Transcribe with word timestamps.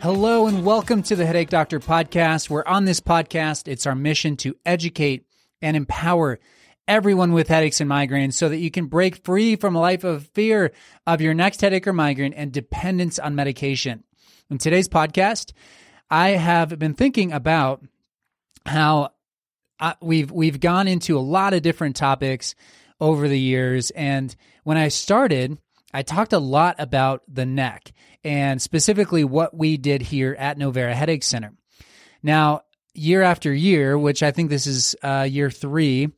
Hello 0.00 0.46
and 0.46 0.64
welcome 0.64 1.02
to 1.02 1.16
the 1.16 1.26
Headache 1.26 1.50
Doctor 1.50 1.80
podcast, 1.80 2.48
where 2.48 2.66
on 2.68 2.84
this 2.84 3.00
podcast, 3.00 3.66
it's 3.66 3.84
our 3.84 3.96
mission 3.96 4.36
to 4.36 4.54
educate 4.64 5.26
and 5.60 5.76
empower 5.76 6.38
everyone 6.86 7.32
with 7.32 7.48
headaches 7.48 7.80
and 7.80 7.90
migraines 7.90 8.34
so 8.34 8.48
that 8.48 8.58
you 8.58 8.70
can 8.70 8.86
break 8.86 9.24
free 9.24 9.56
from 9.56 9.74
a 9.74 9.80
life 9.80 10.04
of 10.04 10.28
fear 10.28 10.70
of 11.04 11.20
your 11.20 11.34
next 11.34 11.62
headache 11.62 11.84
or 11.84 11.92
migraine 11.92 12.32
and 12.32 12.52
dependence 12.52 13.18
on 13.18 13.34
medication. 13.34 14.04
In 14.48 14.58
today's 14.58 14.88
podcast, 14.88 15.50
I 16.08 16.30
have 16.30 16.78
been 16.78 16.94
thinking 16.94 17.32
about 17.32 17.84
how 18.64 19.10
uh, 19.80 19.94
we've 20.00 20.30
we've 20.30 20.60
gone 20.60 20.86
into 20.86 21.18
a 21.18 21.20
lot 21.20 21.54
of 21.54 21.62
different 21.62 21.96
topics 21.96 22.54
over 23.00 23.26
the 23.26 23.38
years 23.38 23.90
and 23.90 24.36
when 24.62 24.76
I 24.76 24.88
started, 24.88 25.58
I 25.92 26.02
talked 26.02 26.32
a 26.32 26.38
lot 26.38 26.76
about 26.78 27.22
the 27.26 27.46
neck 27.46 27.92
and 28.28 28.60
specifically 28.60 29.24
what 29.24 29.56
we 29.56 29.78
did 29.78 30.02
here 30.02 30.36
at 30.38 30.58
Novera 30.58 30.92
Headache 30.92 31.22
Center. 31.22 31.54
Now, 32.22 32.60
year 32.92 33.22
after 33.22 33.54
year, 33.54 33.98
which 33.98 34.22
I 34.22 34.32
think 34.32 34.50
this 34.50 34.66
is 34.66 34.94
uh, 35.02 35.26
year 35.28 35.50
three, 35.50 36.10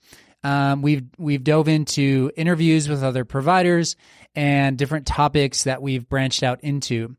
um, 0.42 0.82
we've 0.82 1.04
we've 1.18 1.44
dove 1.44 1.68
into 1.68 2.32
interviews 2.36 2.88
with 2.88 3.04
other 3.04 3.24
providers 3.24 3.94
and 4.34 4.76
different 4.76 5.06
topics 5.06 5.64
that 5.64 5.82
we've 5.82 6.08
branched 6.08 6.42
out 6.42 6.60
into, 6.64 7.16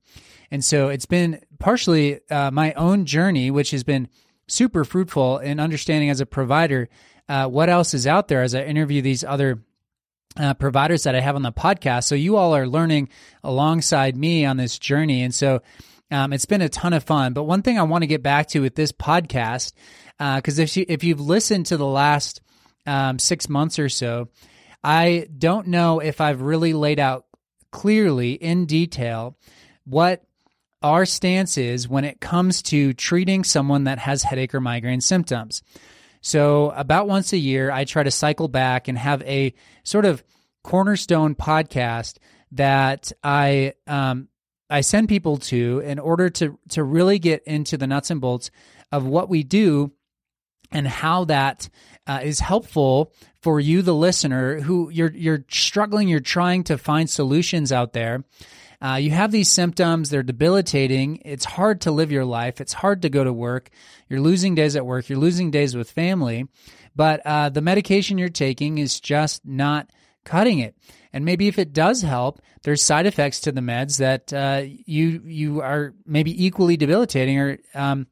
and 0.51 0.63
so 0.63 0.89
it's 0.89 1.05
been 1.05 1.39
partially 1.57 2.19
uh, 2.29 2.51
my 2.51 2.73
own 2.73 3.05
journey, 3.05 3.49
which 3.49 3.71
has 3.71 3.85
been 3.85 4.09
super 4.49 4.83
fruitful 4.83 5.37
in 5.37 5.61
understanding 5.61 6.09
as 6.09 6.19
a 6.19 6.25
provider 6.25 6.89
uh, 7.29 7.47
what 7.47 7.69
else 7.69 7.93
is 7.93 8.05
out 8.05 8.27
there 8.27 8.41
as 8.41 8.53
I 8.53 8.63
interview 8.63 9.01
these 9.01 9.23
other 9.23 9.63
uh, 10.37 10.53
providers 10.53 11.03
that 11.03 11.15
I 11.15 11.19
have 11.19 11.35
on 11.35 11.41
the 11.41 11.51
podcast. 11.51 12.05
So 12.05 12.15
you 12.15 12.37
all 12.37 12.55
are 12.55 12.67
learning 12.67 13.09
alongside 13.43 14.15
me 14.15 14.45
on 14.45 14.57
this 14.57 14.79
journey. 14.79 15.23
And 15.23 15.33
so 15.33 15.61
um, 16.09 16.33
it's 16.33 16.45
been 16.45 16.61
a 16.61 16.69
ton 16.69 16.93
of 16.93 17.03
fun. 17.03 17.33
But 17.33 17.43
one 17.43 17.61
thing 17.61 17.79
I 17.79 17.83
want 17.83 18.03
to 18.03 18.07
get 18.07 18.23
back 18.23 18.47
to 18.49 18.61
with 18.61 18.75
this 18.75 18.91
podcast, 18.91 19.73
because 20.17 20.59
uh, 20.59 20.63
if 20.63 20.77
you 20.77 20.85
if 20.87 21.03
you've 21.03 21.21
listened 21.21 21.67
to 21.67 21.77
the 21.77 21.85
last 21.85 22.41
um, 22.85 23.19
six 23.19 23.49
months 23.49 23.79
or 23.79 23.89
so, 23.89 24.29
I 24.83 25.27
don't 25.37 25.67
know 25.67 25.99
if 25.99 26.21
I've 26.21 26.41
really 26.41 26.73
laid 26.73 26.99
out 26.99 27.25
clearly 27.71 28.33
in 28.33 28.65
detail 28.65 29.37
what 29.85 30.23
our 30.81 31.05
stance 31.05 31.57
is 31.57 31.87
when 31.87 32.03
it 32.03 32.19
comes 32.19 32.61
to 32.63 32.93
treating 32.93 33.43
someone 33.43 33.85
that 33.85 33.99
has 33.99 34.23
headache 34.23 34.53
or 34.53 34.59
migraine 34.59 35.01
symptoms. 35.01 35.61
So, 36.21 36.69
about 36.71 37.07
once 37.07 37.33
a 37.33 37.37
year, 37.37 37.71
I 37.71 37.83
try 37.83 38.03
to 38.03 38.11
cycle 38.11 38.47
back 38.47 38.87
and 38.87 38.97
have 38.97 39.21
a 39.23 39.53
sort 39.83 40.05
of 40.05 40.23
cornerstone 40.63 41.35
podcast 41.35 42.17
that 42.51 43.11
I 43.23 43.73
um, 43.87 44.27
I 44.69 44.81
send 44.81 45.09
people 45.09 45.37
to 45.37 45.79
in 45.79 45.99
order 45.99 46.29
to 46.29 46.59
to 46.69 46.83
really 46.83 47.19
get 47.19 47.43
into 47.45 47.77
the 47.77 47.87
nuts 47.87 48.11
and 48.11 48.21
bolts 48.21 48.51
of 48.91 49.05
what 49.05 49.29
we 49.29 49.43
do 49.43 49.91
and 50.71 50.87
how 50.87 51.25
that 51.25 51.69
uh, 52.07 52.21
is 52.23 52.39
helpful 52.39 53.11
for 53.41 53.59
you, 53.59 53.81
the 53.81 53.95
listener, 53.95 54.59
who 54.61 54.89
you're 54.89 55.11
you're 55.11 55.45
struggling, 55.49 56.07
you're 56.07 56.19
trying 56.19 56.63
to 56.65 56.77
find 56.77 57.09
solutions 57.09 57.71
out 57.71 57.93
there. 57.93 58.23
Uh, 58.81 58.95
you 58.95 59.11
have 59.11 59.31
these 59.31 59.49
symptoms, 59.49 60.09
they're 60.09 60.23
debilitating. 60.23 61.21
It's 61.23 61.45
hard 61.45 61.81
to 61.81 61.91
live 61.91 62.11
your 62.11 62.25
life. 62.25 62.59
It's 62.59 62.73
hard 62.73 63.03
to 63.03 63.09
go 63.09 63.23
to 63.23 63.31
work. 63.31 63.69
You're 64.09 64.21
losing 64.21 64.55
days 64.55 64.75
at 64.75 64.85
work. 64.85 65.07
You're 65.07 65.19
losing 65.19 65.51
days 65.51 65.75
with 65.75 65.91
family. 65.91 66.47
But 66.95 67.21
uh, 67.25 67.49
the 67.49 67.61
medication 67.61 68.17
you're 68.17 68.29
taking 68.29 68.79
is 68.79 68.99
just 68.99 69.45
not 69.45 69.89
cutting 70.23 70.59
it. 70.59 70.75
And 71.13 71.25
maybe 71.25 71.47
if 71.47 71.59
it 71.59 71.73
does 71.73 72.01
help, 72.01 72.41
there's 72.63 72.81
side 72.81 73.05
effects 73.05 73.41
to 73.41 73.51
the 73.51 73.61
meds 73.61 73.97
that 73.97 74.31
uh, 74.33 74.63
you 74.65 75.21
you 75.25 75.61
are 75.61 75.93
maybe 76.05 76.45
equally 76.45 76.77
debilitating, 76.77 77.37
or 77.39 77.57
um, 77.73 78.07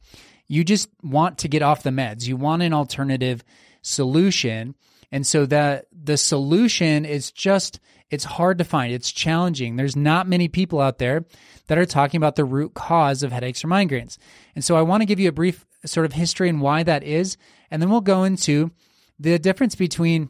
you 0.48 0.64
just 0.64 0.90
want 1.04 1.40
to 1.40 1.48
get 1.48 1.62
off 1.62 1.84
the 1.84 1.92
meds. 1.92 2.28
You 2.28 2.36
want 2.36 2.62
an 2.62 2.74
alternative 2.74 3.44
solution, 3.82 4.76
and 5.12 5.26
so 5.26 5.46
the 5.46 5.86
the 5.92 6.18
solution 6.18 7.06
is 7.06 7.32
just 7.32 7.80
it's 8.10 8.24
hard 8.24 8.58
to 8.58 8.64
find. 8.64 8.92
It's 8.92 9.12
challenging. 9.12 9.76
There's 9.76 9.96
not 9.96 10.28
many 10.28 10.48
people 10.48 10.82
out 10.82 10.98
there 10.98 11.26
that 11.68 11.78
are 11.78 11.86
talking 11.86 12.18
about 12.18 12.36
the 12.36 12.46
root 12.46 12.74
cause 12.74 13.24
of 13.24 13.32
headaches 13.32 13.64
or 13.64 13.68
migraines. 13.68 14.18
And 14.56 14.64
so 14.64 14.76
I 14.76 14.82
want 14.82 15.02
to 15.02 15.06
give 15.06 15.20
you 15.20 15.30
a 15.30 15.34
brief 15.34 15.66
sort 15.86 16.06
of 16.06 16.14
history 16.14 16.50
and 16.50 16.62
why 16.62 16.84
that 16.84 17.04
is. 17.04 17.38
And 17.70 17.82
then 17.82 17.90
we'll 17.90 18.02
go 18.02 18.24
into 18.24 18.72
the 19.20 19.38
difference 19.38 19.76
between, 19.76 20.30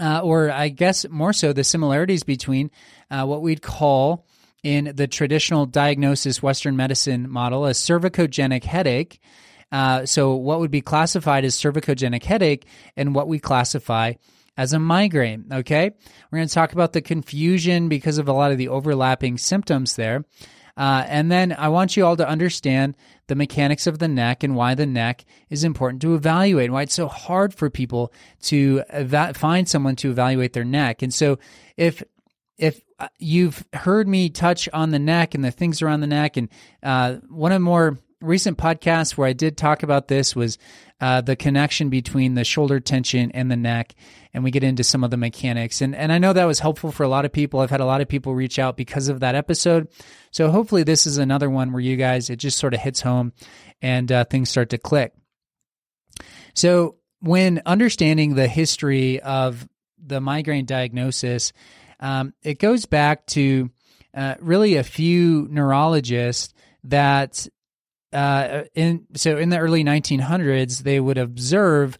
uh, 0.00 0.20
or 0.20 0.50
I 0.50 0.68
guess 0.68 1.08
more 1.08 1.32
so, 1.32 1.52
the 1.52 1.64
similarities 1.64 2.24
between 2.24 2.70
uh, 3.10 3.24
what 3.24 3.42
we'd 3.42 3.62
call 3.62 4.26
in 4.62 4.92
the 4.94 5.06
traditional 5.06 5.66
diagnosis 5.66 6.42
Western 6.42 6.76
medicine 6.76 7.30
model 7.30 7.66
a 7.66 7.70
cervicogenic 7.70 8.64
headache. 8.64 9.20
Uh, 9.70 10.04
so, 10.04 10.34
what 10.34 10.60
would 10.60 10.70
be 10.70 10.82
classified 10.82 11.44
as 11.44 11.56
cervicogenic 11.56 12.22
headache 12.22 12.66
and 12.96 13.14
what 13.14 13.26
we 13.26 13.38
classify 13.38 14.12
as 14.56 14.72
a 14.72 14.78
migraine. 14.78 15.46
Okay. 15.52 15.90
We're 16.30 16.38
going 16.38 16.48
to 16.48 16.54
talk 16.54 16.72
about 16.72 16.92
the 16.92 17.00
confusion 17.00 17.88
because 17.88 18.18
of 18.18 18.28
a 18.28 18.32
lot 18.32 18.52
of 18.52 18.58
the 18.58 18.68
overlapping 18.68 19.38
symptoms 19.38 19.96
there. 19.96 20.24
Uh, 20.76 21.04
and 21.06 21.30
then 21.30 21.54
I 21.56 21.68
want 21.68 21.96
you 21.96 22.06
all 22.06 22.16
to 22.16 22.26
understand 22.26 22.96
the 23.26 23.34
mechanics 23.34 23.86
of 23.86 23.98
the 23.98 24.08
neck 24.08 24.42
and 24.42 24.56
why 24.56 24.74
the 24.74 24.86
neck 24.86 25.24
is 25.50 25.64
important 25.64 26.00
to 26.02 26.14
evaluate, 26.14 26.70
why 26.70 26.82
it's 26.82 26.94
so 26.94 27.08
hard 27.08 27.52
for 27.54 27.68
people 27.68 28.12
to 28.42 28.82
eva- 28.92 29.34
find 29.34 29.68
someone 29.68 29.96
to 29.96 30.10
evaluate 30.10 30.54
their 30.54 30.64
neck. 30.64 31.02
And 31.02 31.12
so 31.12 31.38
if 31.76 32.02
if 32.58 32.80
uh, 32.98 33.08
you've 33.18 33.64
heard 33.72 34.06
me 34.06 34.28
touch 34.28 34.68
on 34.72 34.90
the 34.90 34.98
neck 34.98 35.34
and 35.34 35.44
the 35.44 35.50
things 35.50 35.82
around 35.82 36.00
the 36.00 36.06
neck, 36.06 36.36
and 36.36 36.48
uh, 36.82 37.16
one 37.28 37.50
of 37.52 37.56
the 37.56 37.60
more 37.60 37.98
recent 38.22 38.58
podcast 38.58 39.16
where 39.16 39.28
I 39.28 39.32
did 39.32 39.56
talk 39.56 39.82
about 39.82 40.08
this 40.08 40.34
was 40.34 40.58
uh, 41.00 41.20
the 41.20 41.36
connection 41.36 41.90
between 41.90 42.34
the 42.34 42.44
shoulder 42.44 42.80
tension 42.80 43.32
and 43.32 43.50
the 43.50 43.56
neck, 43.56 43.94
and 44.32 44.44
we 44.44 44.50
get 44.50 44.62
into 44.62 44.84
some 44.84 45.04
of 45.04 45.10
the 45.10 45.16
mechanics. 45.16 45.80
And 45.80 45.94
and 45.94 46.12
I 46.12 46.18
know 46.18 46.32
that 46.32 46.44
was 46.44 46.60
helpful 46.60 46.92
for 46.92 47.02
a 47.02 47.08
lot 47.08 47.24
of 47.24 47.32
people. 47.32 47.60
I've 47.60 47.70
had 47.70 47.80
a 47.80 47.86
lot 47.86 48.00
of 48.00 48.08
people 48.08 48.34
reach 48.34 48.58
out 48.58 48.76
because 48.76 49.08
of 49.08 49.20
that 49.20 49.34
episode. 49.34 49.88
So 50.30 50.50
hopefully 50.50 50.84
this 50.84 51.06
is 51.06 51.18
another 51.18 51.50
one 51.50 51.72
where 51.72 51.80
you 51.80 51.96
guys 51.96 52.30
it 52.30 52.36
just 52.36 52.58
sort 52.58 52.74
of 52.74 52.80
hits 52.80 53.00
home, 53.00 53.32
and 53.80 54.10
uh, 54.10 54.24
things 54.24 54.50
start 54.50 54.70
to 54.70 54.78
click. 54.78 55.12
So 56.54 56.96
when 57.20 57.62
understanding 57.66 58.34
the 58.34 58.48
history 58.48 59.20
of 59.20 59.66
the 60.04 60.20
migraine 60.20 60.66
diagnosis, 60.66 61.52
um, 62.00 62.34
it 62.42 62.58
goes 62.58 62.86
back 62.86 63.26
to 63.26 63.70
uh, 64.14 64.34
really 64.40 64.76
a 64.76 64.84
few 64.84 65.46
neurologists 65.50 66.52
that 66.84 67.46
uh, 68.12 68.64
in 68.74 69.06
so 69.14 69.36
in 69.36 69.48
the 69.48 69.58
early 69.58 69.84
1900s 69.84 70.82
they 70.82 71.00
would 71.00 71.18
observe 71.18 71.98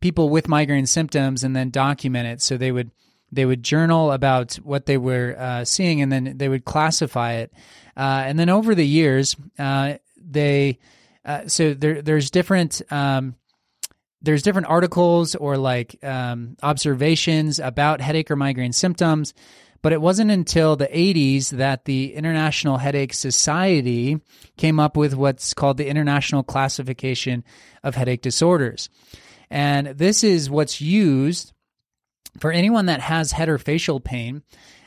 people 0.00 0.28
with 0.28 0.48
migraine 0.48 0.86
symptoms 0.86 1.44
and 1.44 1.56
then 1.56 1.70
document 1.70 2.26
it. 2.26 2.42
So 2.42 2.56
they 2.56 2.72
would 2.72 2.90
they 3.32 3.44
would 3.44 3.62
journal 3.62 4.12
about 4.12 4.54
what 4.56 4.86
they 4.86 4.96
were 4.98 5.34
uh, 5.38 5.64
seeing 5.64 6.00
and 6.00 6.12
then 6.12 6.36
they 6.36 6.48
would 6.48 6.64
classify 6.64 7.34
it. 7.34 7.52
Uh, 7.96 8.22
and 8.26 8.38
then 8.38 8.48
over 8.48 8.74
the 8.74 8.86
years 8.86 9.36
uh, 9.58 9.94
they 10.16 10.78
uh, 11.24 11.48
so 11.48 11.74
there 11.74 12.02
there's 12.02 12.30
different 12.30 12.82
um, 12.90 13.34
there's 14.22 14.42
different 14.42 14.68
articles 14.68 15.34
or 15.34 15.56
like 15.56 16.02
um, 16.04 16.56
observations 16.62 17.58
about 17.58 18.00
headache 18.00 18.30
or 18.30 18.36
migraine 18.36 18.72
symptoms 18.72 19.34
but 19.86 19.92
it 19.92 20.00
wasn't 20.00 20.32
until 20.32 20.74
the 20.74 20.88
80s 20.88 21.50
that 21.50 21.84
the 21.84 22.12
International 22.14 22.76
Headache 22.76 23.14
Society 23.14 24.20
came 24.56 24.80
up 24.80 24.96
with 24.96 25.14
what's 25.14 25.54
called 25.54 25.76
the 25.76 25.86
International 25.86 26.42
Classification 26.42 27.44
of 27.84 27.94
Headache 27.94 28.20
Disorders. 28.20 28.90
And 29.48 29.86
this 29.86 30.24
is 30.24 30.50
what's 30.50 30.80
used 30.80 31.52
for 32.40 32.50
anyone 32.50 32.86
that 32.86 32.98
has 32.98 33.30
head 33.30 33.48
or 33.48 33.58
facial 33.58 34.00
pain. 34.00 34.42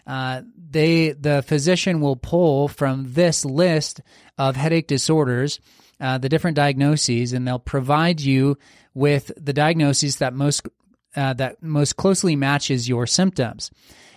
Uh, 0.05 0.41
they 0.69 1.13
the 1.13 1.43
physician 1.43 2.01
will 2.01 2.17
pull 2.17 2.67
from 2.67 3.13
this 3.13 3.45
list 3.45 4.01
of 4.37 4.57
headache 4.57 4.87
disorders 4.87 5.61
uh, 6.01 6.17
the 6.17 6.27
different 6.27 6.57
diagnoses, 6.57 7.31
and 7.31 7.47
they'll 7.47 7.57
provide 7.57 8.19
you 8.19 8.57
with 8.93 9.31
the 9.37 9.53
diagnoses 9.53 10.17
that 10.17 10.33
most 10.33 10.67
uh, 11.15 11.31
that 11.35 11.63
most 11.63 11.95
closely 11.95 12.35
matches 12.35 12.89
your 12.89 13.07
symptoms. 13.07 13.71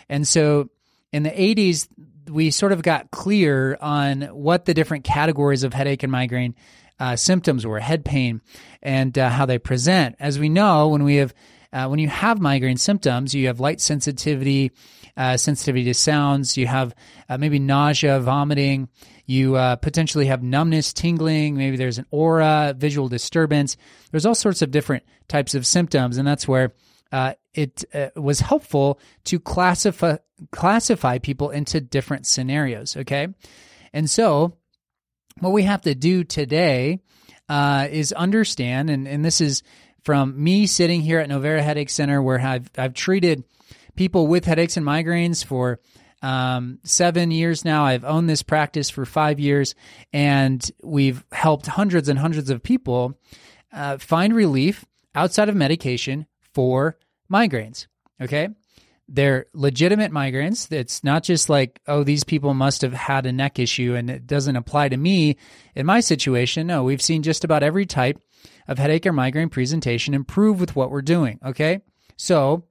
And 0.08 0.26
so 0.28 0.68
in 1.12 1.22
the 1.22 1.30
80s, 1.30 1.88
we 2.30 2.50
sort 2.50 2.72
of 2.72 2.82
got 2.82 3.10
clear 3.10 3.76
on 3.80 4.22
what 4.22 4.64
the 4.64 4.74
different 4.74 5.04
categories 5.04 5.64
of 5.64 5.74
headache 5.74 6.02
and 6.02 6.12
migraine 6.12 6.54
uh, 6.98 7.16
symptoms 7.16 7.66
were, 7.66 7.80
head 7.80 8.04
pain, 8.04 8.40
and 8.82 9.18
uh, 9.18 9.28
how 9.28 9.44
they 9.44 9.58
present. 9.58 10.16
As 10.20 10.38
we 10.38 10.48
know, 10.48 10.88
when 10.88 11.04
we 11.04 11.16
have 11.16 11.34
uh, 11.72 11.88
when 11.88 11.98
you 11.98 12.08
have 12.08 12.38
migraine 12.38 12.76
symptoms, 12.76 13.34
you 13.34 13.46
have 13.46 13.58
light 13.58 13.80
sensitivity, 13.80 14.72
uh, 15.16 15.36
sensitivity 15.38 15.84
to 15.84 15.94
sounds. 15.94 16.56
You 16.56 16.66
have 16.66 16.94
uh, 17.28 17.38
maybe 17.38 17.58
nausea, 17.58 18.20
vomiting. 18.20 18.88
You 19.24 19.56
uh, 19.56 19.76
potentially 19.76 20.26
have 20.26 20.42
numbness, 20.42 20.92
tingling. 20.92 21.56
Maybe 21.56 21.76
there's 21.76 21.98
an 21.98 22.06
aura, 22.10 22.74
visual 22.76 23.08
disturbance. 23.08 23.76
There's 24.10 24.26
all 24.26 24.34
sorts 24.34 24.60
of 24.60 24.70
different 24.70 25.04
types 25.28 25.54
of 25.54 25.66
symptoms, 25.66 26.18
and 26.18 26.28
that's 26.28 26.46
where 26.46 26.72
uh, 27.10 27.34
it 27.54 27.84
uh, 27.94 28.08
was 28.16 28.40
helpful 28.40 29.00
to 29.24 29.38
classify 29.38 30.16
classify 30.50 31.18
people 31.18 31.50
into 31.50 31.80
different 31.80 32.26
scenarios. 32.26 32.96
Okay, 32.96 33.28
and 33.92 34.08
so 34.08 34.56
what 35.40 35.50
we 35.50 35.62
have 35.62 35.82
to 35.82 35.94
do 35.94 36.24
today 36.24 37.00
uh, 37.48 37.88
is 37.90 38.12
understand, 38.12 38.90
and, 38.90 39.06
and 39.08 39.24
this 39.24 39.40
is 39.40 39.62
from 40.02 40.42
me 40.42 40.66
sitting 40.66 41.00
here 41.00 41.18
at 41.18 41.28
Novera 41.28 41.60
Headache 41.60 41.90
Center, 41.90 42.22
where 42.22 42.40
I've, 42.40 42.70
I've 42.76 42.94
treated 42.94 43.44
people 43.94 44.26
with 44.26 44.44
headaches 44.44 44.76
and 44.76 44.86
migraines 44.86 45.44
for 45.44 45.80
um, 46.22 46.78
seven 46.84 47.30
years 47.30 47.64
now. 47.64 47.84
I've 47.84 48.04
owned 48.04 48.28
this 48.28 48.42
practice 48.42 48.90
for 48.90 49.04
five 49.04 49.38
years, 49.40 49.74
and 50.12 50.68
we've 50.82 51.24
helped 51.32 51.66
hundreds 51.66 52.08
and 52.08 52.18
hundreds 52.18 52.50
of 52.50 52.62
people 52.62 53.18
uh, 53.72 53.98
find 53.98 54.34
relief 54.34 54.84
outside 55.14 55.48
of 55.48 55.56
medication 55.56 56.26
for 56.54 56.98
migraines. 57.30 57.86
Okay. 58.20 58.48
They're 59.14 59.44
legitimate 59.52 60.10
migraines. 60.10 60.72
It's 60.72 61.04
not 61.04 61.22
just 61.22 61.50
like, 61.50 61.80
oh, 61.86 62.02
these 62.02 62.24
people 62.24 62.54
must 62.54 62.80
have 62.80 62.94
had 62.94 63.26
a 63.26 63.32
neck 63.32 63.58
issue 63.58 63.94
and 63.94 64.08
it 64.08 64.26
doesn't 64.26 64.56
apply 64.56 64.88
to 64.88 64.96
me 64.96 65.36
in 65.74 65.84
my 65.84 66.00
situation. 66.00 66.66
No, 66.66 66.82
we've 66.82 67.02
seen 67.02 67.22
just 67.22 67.44
about 67.44 67.62
every 67.62 67.84
type 67.84 68.18
of 68.66 68.78
headache 68.78 69.06
or 69.06 69.12
migraine 69.12 69.50
presentation 69.50 70.14
improve 70.14 70.60
with 70.60 70.74
what 70.74 70.90
we're 70.90 71.02
doing. 71.02 71.38
Okay. 71.44 71.80
So, 72.16 72.64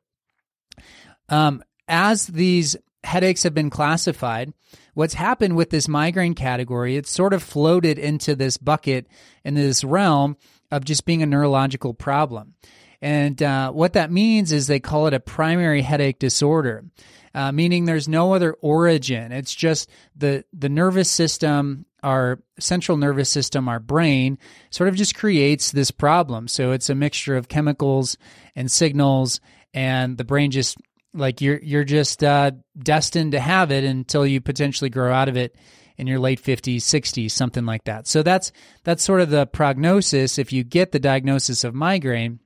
um, 1.30 1.64
as 1.88 2.26
these 2.26 2.76
headaches 3.04 3.44
have 3.44 3.54
been 3.54 3.70
classified, 3.70 4.52
what's 4.96 5.14
happened 5.14 5.56
with 5.56 5.70
this 5.70 5.88
migraine 5.88 6.34
category, 6.34 6.96
it's 6.96 7.12
sort 7.12 7.34
of 7.34 7.44
floated 7.44 8.00
into 8.00 8.36
this 8.36 8.58
bucket 8.58 9.08
in 9.44 9.54
this 9.54 9.84
realm 9.84 10.38
of 10.72 10.86
just 10.86 11.06
being 11.06 11.22
a 11.22 11.28
neurological 11.28 11.94
problem. 11.94 12.56
And 13.02 13.42
uh, 13.42 13.72
what 13.72 13.94
that 13.94 14.12
means 14.12 14.52
is 14.52 14.68
they 14.68 14.80
call 14.80 15.08
it 15.08 15.14
a 15.14 15.20
primary 15.20 15.82
headache 15.82 16.20
disorder, 16.20 16.86
uh, 17.34 17.52
meaning 17.52 17.86
there's 17.86 18.08
no 18.08 18.34
other 18.34 18.54
origin. 18.62 19.32
It's 19.32 19.56
just 19.56 19.90
the 20.16 20.46
the 20.54 20.70
nervous 20.70 21.10
system, 21.10 21.86
our 22.04 22.40
central 22.60 22.98
nervous 22.98 23.30
system, 23.30 23.68
our 23.68 23.80
brain, 23.80 24.38
sort 24.70 24.88
of 24.88 24.96
just 24.96 25.16
creates 25.16 25.72
this 25.72 25.90
problem. 25.90 26.48
So 26.48 26.72
it's 26.74 26.90
a 26.90 26.96
mixture 26.96 27.36
of 27.36 27.48
chemicals 27.48 28.18
and 28.56 28.70
signals, 28.70 29.40
and 29.74 30.18
the 30.18 30.24
brain 30.24 30.52
just 30.52 30.78
like 31.14 31.42
you're 31.42 31.60
you're 31.60 31.84
just 31.84 32.24
uh, 32.24 32.52
destined 32.78 33.32
to 33.32 33.40
have 33.40 33.72
it 33.72 33.84
until 33.84 34.28
you 34.28 34.42
potentially 34.42 34.90
grow 34.92 35.12
out 35.12 35.28
of 35.28 35.38
it 35.38 35.56
in 35.98 36.08
your 36.08 36.20
late 36.20 36.42
50s 36.42 36.78
60s 36.78 37.32
something 37.32 37.66
like 37.66 37.84
that 37.84 38.08
so 38.08 38.24
that's 38.24 38.52
that's 38.84 39.04
sort 39.04 39.22
of 39.22 39.30
the 39.30 39.46
prognosis 39.46 40.40
if 40.40 40.54
you 40.54 40.64
get 40.64 40.92
the 40.94 41.00
diagnosis 41.00 41.64
of 41.64 41.76
migraine 41.76 42.40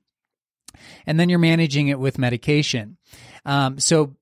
and 1.06 1.18
then 1.18 1.28
you're 1.28 1.38
managing 1.38 1.88
it 1.88 1.98
with 1.98 2.18
medication. 2.18 2.96
Um, 3.44 3.78
so, 3.78 4.16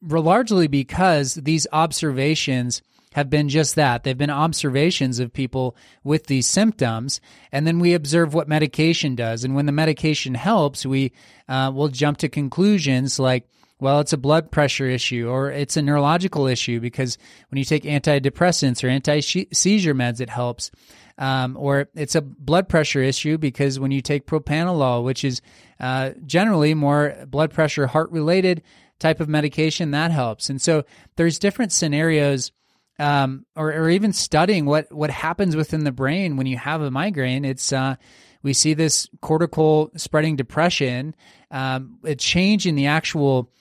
largely 0.00 0.68
because 0.68 1.34
these 1.34 1.66
observations 1.72 2.82
have 3.12 3.30
been 3.30 3.48
just 3.48 3.74
that. 3.74 4.04
They've 4.04 4.16
been 4.16 4.30
observations 4.30 5.18
of 5.18 5.32
people 5.32 5.76
with 6.04 6.26
these 6.26 6.46
symptoms, 6.46 7.20
and 7.50 7.66
then 7.66 7.78
we 7.78 7.94
observe 7.94 8.34
what 8.34 8.48
medication 8.48 9.14
does. 9.14 9.44
And 9.44 9.54
when 9.54 9.66
the 9.66 9.72
medication 9.72 10.34
helps, 10.34 10.84
we 10.86 11.12
uh, 11.48 11.72
will 11.74 11.88
jump 11.88 12.18
to 12.18 12.28
conclusions 12.28 13.18
like, 13.18 13.48
well, 13.80 14.00
it's 14.00 14.12
a 14.12 14.18
blood 14.18 14.50
pressure 14.50 14.86
issue 14.86 15.28
or 15.28 15.52
it's 15.52 15.76
a 15.76 15.82
neurological 15.82 16.48
issue 16.48 16.80
because 16.80 17.16
when 17.48 17.58
you 17.58 17.64
take 17.64 17.84
antidepressants 17.84 18.82
or 18.82 18.88
anti 18.88 19.20
seizure 19.20 19.94
meds, 19.94 20.20
it 20.20 20.30
helps. 20.30 20.70
Um, 21.16 21.56
or 21.58 21.88
it's 21.94 22.14
a 22.14 22.20
blood 22.20 22.68
pressure 22.68 23.02
issue 23.02 23.38
because 23.38 23.80
when 23.80 23.90
you 23.90 24.00
take 24.00 24.26
propranolol, 24.26 25.04
which 25.04 25.24
is 25.24 25.40
uh, 25.80 26.10
generally 26.26 26.74
more 26.74 27.14
blood 27.26 27.52
pressure, 27.52 27.86
heart 27.86 28.10
related 28.10 28.62
type 28.98 29.20
of 29.20 29.28
medication, 29.28 29.92
that 29.92 30.10
helps. 30.10 30.50
And 30.50 30.60
so 30.60 30.84
there's 31.16 31.38
different 31.38 31.72
scenarios. 31.72 32.52
Um, 33.00 33.46
or, 33.54 33.72
or 33.72 33.90
even 33.90 34.12
studying 34.12 34.66
what, 34.66 34.92
what 34.92 35.10
happens 35.10 35.54
within 35.54 35.84
the 35.84 35.92
brain 35.92 36.36
when 36.36 36.48
you 36.48 36.56
have 36.56 36.82
a 36.82 36.90
migraine. 36.90 37.44
It's 37.44 37.72
uh, 37.72 37.94
we 38.42 38.52
see 38.52 38.74
this 38.74 39.08
cortical 39.20 39.90
spreading 39.96 40.34
depression, 40.34 41.14
um, 41.50 41.98
a 42.04 42.14
change 42.14 42.66
in 42.66 42.74
the 42.74 42.86
actual 42.86 43.52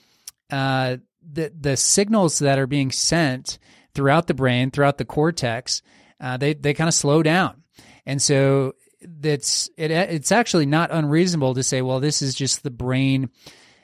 uh, 0.49 0.97
the 1.31 1.51
the 1.59 1.77
signals 1.77 2.39
that 2.39 2.59
are 2.59 2.67
being 2.67 2.91
sent 2.91 3.59
throughout 3.93 4.27
the 4.27 4.33
brain, 4.33 4.71
throughout 4.71 4.97
the 4.97 5.05
cortex, 5.05 5.81
uh, 6.19 6.37
they 6.37 6.53
they 6.53 6.73
kind 6.73 6.87
of 6.87 6.93
slow 6.93 7.23
down, 7.23 7.63
and 8.05 8.21
so 8.21 8.73
that's 9.01 9.69
it, 9.77 9.91
it's 9.91 10.31
actually 10.31 10.65
not 10.65 10.91
unreasonable 10.91 11.53
to 11.55 11.63
say, 11.63 11.81
well, 11.81 11.99
this 11.99 12.21
is 12.21 12.33
just 12.35 12.63
the 12.63 12.71
brain 12.71 13.29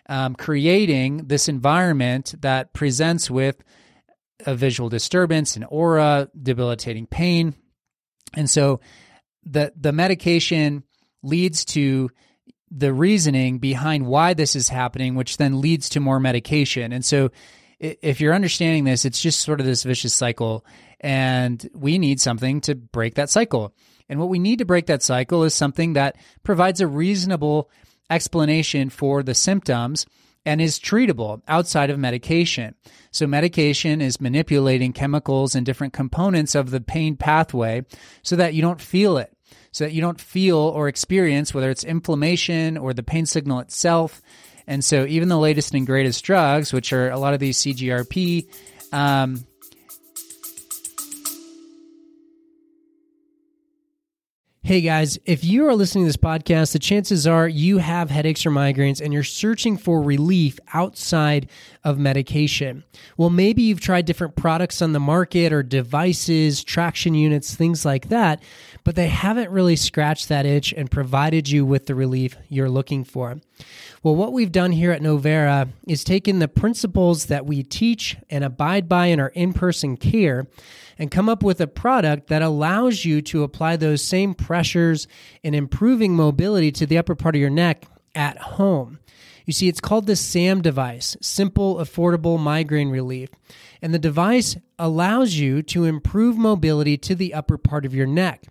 um, 0.09 0.35
creating 0.35 1.27
this 1.27 1.47
environment 1.47 2.35
that 2.41 2.73
presents 2.73 3.29
with 3.29 3.63
a 4.45 4.55
visual 4.55 4.89
disturbance, 4.89 5.55
an 5.55 5.63
aura, 5.63 6.29
debilitating 6.41 7.05
pain, 7.05 7.53
and 8.35 8.49
so 8.49 8.79
the 9.43 9.71
the 9.75 9.91
medication 9.91 10.83
leads 11.21 11.65
to 11.65 12.09
the 12.75 12.91
reasoning 12.91 13.59
behind 13.59 14.05
why 14.05 14.33
this 14.33 14.55
is 14.55 14.67
happening, 14.67 15.15
which 15.15 15.37
then 15.37 15.61
leads 15.61 15.89
to 15.89 15.99
more 15.99 16.19
medication. 16.19 16.91
And 16.91 17.05
so, 17.05 17.29
if 17.79 18.19
you're 18.19 18.33
understanding 18.33 18.83
this, 18.83 19.05
it's 19.05 19.21
just 19.21 19.41
sort 19.41 19.59
of 19.59 19.65
this 19.65 19.83
vicious 19.83 20.13
cycle, 20.13 20.65
and 20.99 21.67
we 21.73 21.97
need 21.97 22.19
something 22.19 22.61
to 22.61 22.75
break 22.75 23.15
that 23.15 23.29
cycle. 23.29 23.73
And 24.09 24.19
what 24.19 24.29
we 24.29 24.39
need 24.39 24.59
to 24.59 24.65
break 24.65 24.87
that 24.87 25.03
cycle 25.03 25.43
is 25.43 25.53
something 25.53 25.93
that 25.93 26.17
provides 26.43 26.81
a 26.81 26.87
reasonable 26.87 27.69
explanation 28.09 28.89
for 28.89 29.23
the 29.23 29.33
symptoms 29.33 30.05
and 30.45 30.61
is 30.61 30.79
treatable 30.79 31.41
outside 31.47 31.89
of 31.89 31.99
medication. 31.99 32.75
So, 33.11 33.27
medication 33.27 34.01
is 34.01 34.19
manipulating 34.19 34.93
chemicals 34.93 35.55
and 35.55 35.65
different 35.65 35.93
components 35.93 36.55
of 36.55 36.71
the 36.71 36.81
pain 36.81 37.15
pathway 37.15 37.85
so 38.23 38.35
that 38.35 38.53
you 38.53 38.61
don't 38.61 38.81
feel 38.81 39.17
it, 39.17 39.35
so 39.71 39.85
that 39.85 39.93
you 39.93 40.01
don't 40.01 40.19
feel 40.19 40.57
or 40.57 40.87
experience 40.87 41.53
whether 41.53 41.69
it's 41.69 41.83
inflammation 41.83 42.77
or 42.77 42.93
the 42.93 43.03
pain 43.03 43.25
signal 43.25 43.59
itself. 43.59 44.21
And 44.67 44.83
so, 44.83 45.05
even 45.05 45.29
the 45.29 45.37
latest 45.37 45.73
and 45.73 45.85
greatest 45.85 46.23
drugs, 46.23 46.73
which 46.73 46.91
are 46.93 47.09
a 47.09 47.19
lot 47.19 47.33
of 47.33 47.39
these 47.39 47.57
CGRP, 47.59 48.47
um, 48.91 49.45
Hey 54.65 54.79
guys, 54.79 55.19
if 55.25 55.43
you 55.43 55.67
are 55.67 55.75
listening 55.75 56.05
to 56.05 56.07
this 56.07 56.15
podcast, 56.15 56.71
the 56.71 56.79
chances 56.79 57.27
are 57.27 57.49
you 57.49 57.79
have 57.79 58.09
headaches 58.09 58.45
or 58.45 58.49
migraines 58.49 59.01
and 59.01 59.11
you're 59.11 59.21
searching 59.21 59.75
for 59.75 60.01
relief 60.01 60.57
outside 60.73 61.49
of 61.83 61.99
medication. 61.99 62.85
Well, 63.17 63.29
maybe 63.29 63.61
you've 63.61 63.81
tried 63.81 64.05
different 64.05 64.37
products 64.37 64.81
on 64.81 64.93
the 64.93 65.01
market 65.01 65.51
or 65.51 65.63
devices, 65.63 66.63
traction 66.63 67.13
units, 67.13 67.53
things 67.53 67.83
like 67.83 68.07
that, 68.07 68.41
but 68.85 68.95
they 68.95 69.09
haven't 69.09 69.51
really 69.51 69.75
scratched 69.75 70.29
that 70.29 70.45
itch 70.45 70.73
and 70.77 70.89
provided 70.89 71.49
you 71.49 71.65
with 71.65 71.87
the 71.87 71.93
relief 71.93 72.37
you're 72.47 72.69
looking 72.69 73.03
for. 73.03 73.41
Well, 74.01 74.15
what 74.15 74.33
we've 74.33 74.51
done 74.51 74.73
here 74.73 74.91
at 74.91 75.01
Novera 75.01 75.69
is 75.87 76.03
taken 76.03 76.39
the 76.39 76.47
principles 76.47 77.27
that 77.27 77.45
we 77.45 77.63
teach 77.63 78.17
and 78.29 78.43
abide 78.43 78.89
by 78.89 79.07
in 79.07 79.19
our 79.19 79.29
in 79.29 79.53
person 79.53 79.95
care 79.95 80.47
and 80.97 81.09
come 81.09 81.29
up 81.29 81.41
with 81.41 81.61
a 81.61 81.67
product 81.67 82.27
that 82.27 82.41
allows 82.41 83.05
you 83.05 83.21
to 83.21 83.43
apply 83.43 83.77
those 83.77 84.03
same 84.03 84.33
pressures 84.33 85.07
and 85.43 85.55
improving 85.55 86.15
mobility 86.15 86.71
to 86.71 86.85
the 86.85 86.97
upper 86.97 87.15
part 87.15 87.35
of 87.35 87.41
your 87.41 87.49
neck 87.49 87.85
at 88.13 88.37
home. 88.37 88.99
You 89.45 89.53
see, 89.53 89.67
it's 89.67 89.81
called 89.81 90.07
the 90.07 90.15
SAM 90.15 90.61
device, 90.61 91.17
Simple 91.21 91.75
Affordable 91.75 92.39
Migraine 92.39 92.89
Relief. 92.89 93.29
And 93.81 93.93
the 93.93 93.99
device 93.99 94.55
allows 94.79 95.35
you 95.35 95.61
to 95.63 95.83
improve 95.83 96.37
mobility 96.37 96.97
to 96.99 97.15
the 97.15 97.33
upper 97.33 97.57
part 97.57 97.85
of 97.85 97.93
your 97.93 98.07
neck. 98.07 98.43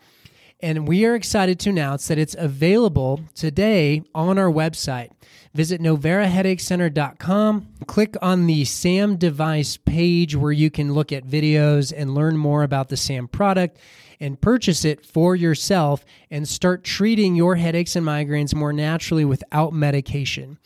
And 0.62 0.86
we 0.86 1.04
are 1.04 1.16
excited 1.16 1.58
to 1.60 1.70
announce 1.70 2.06
that 2.06 2.18
it's 2.18 2.36
available 2.38 3.20
today 3.34 4.04
on 4.14 4.38
our 4.38 4.50
website. 4.50 5.10
Visit 5.54 5.80
noveraheadachecenter.com. 5.80 7.68
Click 7.86 8.16
on 8.22 8.46
the 8.46 8.64
SAM 8.64 9.16
device 9.16 9.76
page 9.76 10.36
where 10.36 10.52
you 10.52 10.70
can 10.70 10.94
look 10.94 11.10
at 11.12 11.26
videos 11.26 11.92
and 11.94 12.14
learn 12.14 12.36
more 12.36 12.62
about 12.62 12.88
the 12.90 12.96
SAM 12.96 13.26
product 13.26 13.78
and 14.20 14.40
purchase 14.40 14.84
it 14.84 15.04
for 15.04 15.34
yourself 15.34 16.04
and 16.30 16.46
start 16.46 16.84
treating 16.84 17.34
your 17.34 17.56
headaches 17.56 17.96
and 17.96 18.06
migraines 18.06 18.54
more 18.54 18.72
naturally 18.72 19.24
without 19.24 19.72
medication. 19.72 20.58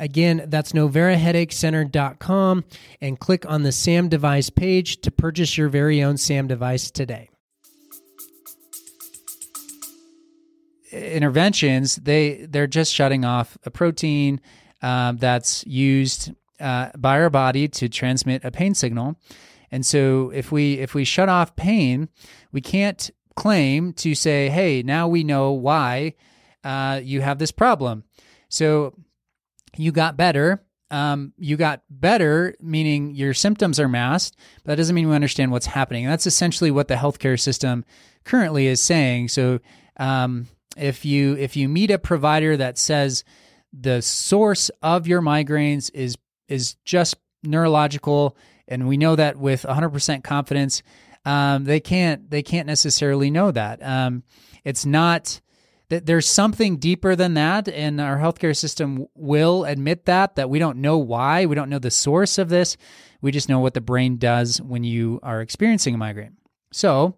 Again, 0.00 0.46
that's 0.48 0.72
noveraheadachecenter.com 0.72 2.64
and 3.00 3.20
click 3.20 3.48
on 3.48 3.62
the 3.62 3.70
SAM 3.70 4.08
device 4.08 4.50
page 4.50 5.00
to 5.02 5.12
purchase 5.12 5.56
your 5.56 5.68
very 5.68 6.02
own 6.02 6.16
SAM 6.16 6.48
device 6.48 6.90
today. 6.90 7.28
Interventions, 10.94 11.96
they 11.96 12.46
they're 12.48 12.66
just 12.66 12.92
shutting 12.92 13.24
off 13.24 13.58
a 13.64 13.70
protein 13.70 14.40
um, 14.82 15.16
that's 15.16 15.66
used 15.66 16.32
uh, 16.60 16.90
by 16.96 17.20
our 17.20 17.30
body 17.30 17.68
to 17.68 17.88
transmit 17.88 18.44
a 18.44 18.50
pain 18.50 18.74
signal. 18.74 19.16
And 19.70 19.84
so 19.84 20.30
if 20.30 20.52
we 20.52 20.74
if 20.74 20.94
we 20.94 21.04
shut 21.04 21.28
off 21.28 21.56
pain, 21.56 22.08
we 22.52 22.60
can't 22.60 23.10
claim 23.34 23.92
to 23.94 24.14
say, 24.14 24.48
"Hey, 24.48 24.82
now 24.82 25.08
we 25.08 25.24
know 25.24 25.52
why 25.52 26.14
uh, 26.62 27.00
you 27.02 27.20
have 27.22 27.38
this 27.38 27.50
problem." 27.50 28.04
So 28.48 28.94
you 29.76 29.90
got 29.90 30.16
better. 30.16 30.62
Um, 30.90 31.32
you 31.38 31.56
got 31.56 31.82
better, 31.90 32.54
meaning 32.60 33.16
your 33.16 33.34
symptoms 33.34 33.80
are 33.80 33.88
masked, 33.88 34.38
but 34.62 34.72
that 34.72 34.76
doesn't 34.76 34.94
mean 34.94 35.08
we 35.08 35.14
understand 35.14 35.50
what's 35.50 35.66
happening. 35.66 36.04
And 36.04 36.12
that's 36.12 36.26
essentially 36.26 36.70
what 36.70 36.86
the 36.86 36.94
healthcare 36.94 37.40
system 37.40 37.84
currently 38.24 38.68
is 38.68 38.80
saying. 38.80 39.28
So 39.28 39.58
um, 39.96 40.46
if 40.76 41.04
you 41.04 41.36
if 41.36 41.56
you 41.56 41.68
meet 41.68 41.90
a 41.90 41.98
provider 41.98 42.56
that 42.56 42.78
says 42.78 43.24
the 43.72 44.02
source 44.02 44.70
of 44.82 45.06
your 45.06 45.20
migraines 45.20 45.90
is 45.94 46.16
is 46.48 46.76
just 46.84 47.16
neurological, 47.42 48.36
and 48.68 48.88
we 48.88 48.96
know 48.96 49.16
that 49.16 49.36
with 49.36 49.62
100% 49.62 50.24
confidence, 50.24 50.82
um, 51.24 51.64
they 51.64 51.80
can't 51.80 52.30
they 52.30 52.42
can't 52.42 52.66
necessarily 52.66 53.30
know 53.30 53.50
that. 53.50 53.82
Um, 53.82 54.22
it's 54.64 54.86
not 54.86 55.40
that 55.88 56.06
there's 56.06 56.28
something 56.28 56.78
deeper 56.78 57.14
than 57.14 57.34
that, 57.34 57.68
and 57.68 58.00
our 58.00 58.18
healthcare 58.18 58.56
system 58.56 59.06
will 59.14 59.64
admit 59.64 60.06
that 60.06 60.36
that 60.36 60.50
we 60.50 60.58
don't 60.58 60.78
know 60.78 60.98
why, 60.98 61.46
we 61.46 61.54
don't 61.54 61.70
know 61.70 61.78
the 61.78 61.90
source 61.90 62.38
of 62.38 62.48
this. 62.48 62.76
We 63.20 63.32
just 63.32 63.48
know 63.48 63.60
what 63.60 63.74
the 63.74 63.80
brain 63.80 64.18
does 64.18 64.60
when 64.60 64.84
you 64.84 65.18
are 65.22 65.40
experiencing 65.40 65.94
a 65.94 65.98
migraine. 65.98 66.36
So, 66.72 67.16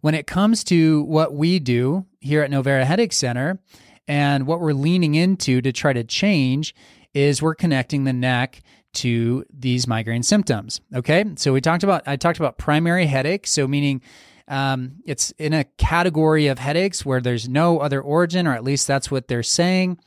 when 0.00 0.14
it 0.14 0.26
comes 0.26 0.64
to 0.64 1.02
what 1.02 1.34
we 1.34 1.58
do 1.58 2.06
here 2.20 2.42
at 2.42 2.50
Novera 2.50 2.84
Headache 2.84 3.12
Center 3.12 3.60
and 4.06 4.46
what 4.46 4.60
we're 4.60 4.72
leaning 4.72 5.14
into 5.14 5.60
to 5.60 5.72
try 5.72 5.92
to 5.92 6.04
change 6.04 6.74
is 7.14 7.42
we're 7.42 7.54
connecting 7.54 8.04
the 8.04 8.12
neck 8.12 8.62
to 8.94 9.44
these 9.52 9.86
migraine 9.86 10.22
symptoms. 10.22 10.80
Okay. 10.94 11.24
So 11.36 11.52
we 11.52 11.60
talked 11.60 11.82
about, 11.82 12.02
I 12.06 12.16
talked 12.16 12.38
about 12.38 12.58
primary 12.58 13.06
headache. 13.06 13.46
So 13.46 13.68
meaning 13.68 14.00
um, 14.48 14.96
it's 15.04 15.30
in 15.32 15.52
a 15.52 15.64
category 15.64 16.46
of 16.46 16.58
headaches 16.58 17.04
where 17.04 17.20
there's 17.20 17.48
no 17.48 17.80
other 17.80 18.00
origin, 18.00 18.46
or 18.46 18.54
at 18.54 18.64
least 18.64 18.86
that's 18.86 19.10
what 19.10 19.28
they're 19.28 19.42
saying. 19.42 19.98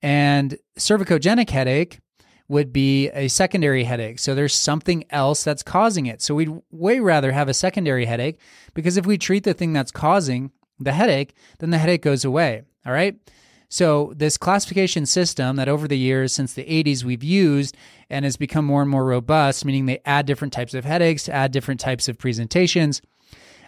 And 0.00 0.56
cervicogenic 0.78 1.50
headache 1.50 1.98
would 2.48 2.72
be 2.72 3.08
a 3.10 3.28
secondary 3.28 3.84
headache. 3.84 4.18
So 4.18 4.34
there's 4.34 4.54
something 4.54 5.04
else 5.10 5.44
that's 5.44 5.62
causing 5.62 6.06
it. 6.06 6.20
So 6.22 6.34
we'd 6.34 6.60
way 6.70 7.00
rather 7.00 7.32
have 7.32 7.48
a 7.48 7.54
secondary 7.54 8.06
headache 8.06 8.38
because 8.74 8.96
if 8.96 9.06
we 9.06 9.18
treat 9.18 9.44
the 9.44 9.54
thing 9.54 9.72
that's 9.72 9.90
causing 9.90 10.50
the 10.78 10.92
headache, 10.92 11.34
then 11.58 11.70
the 11.70 11.78
headache 11.78 12.02
goes 12.02 12.24
away. 12.24 12.62
All 12.84 12.92
right. 12.92 13.16
So, 13.68 14.12
this 14.14 14.36
classification 14.36 15.06
system 15.06 15.56
that 15.56 15.66
over 15.66 15.88
the 15.88 15.96
years, 15.96 16.34
since 16.34 16.52
the 16.52 16.64
80s, 16.64 17.04
we've 17.04 17.24
used 17.24 17.74
and 18.10 18.26
has 18.26 18.36
become 18.36 18.66
more 18.66 18.82
and 18.82 18.90
more 18.90 19.06
robust, 19.06 19.64
meaning 19.64 19.86
they 19.86 20.00
add 20.04 20.26
different 20.26 20.52
types 20.52 20.74
of 20.74 20.84
headaches, 20.84 21.26
add 21.26 21.52
different 21.52 21.80
types 21.80 22.06
of 22.06 22.18
presentations. 22.18 23.00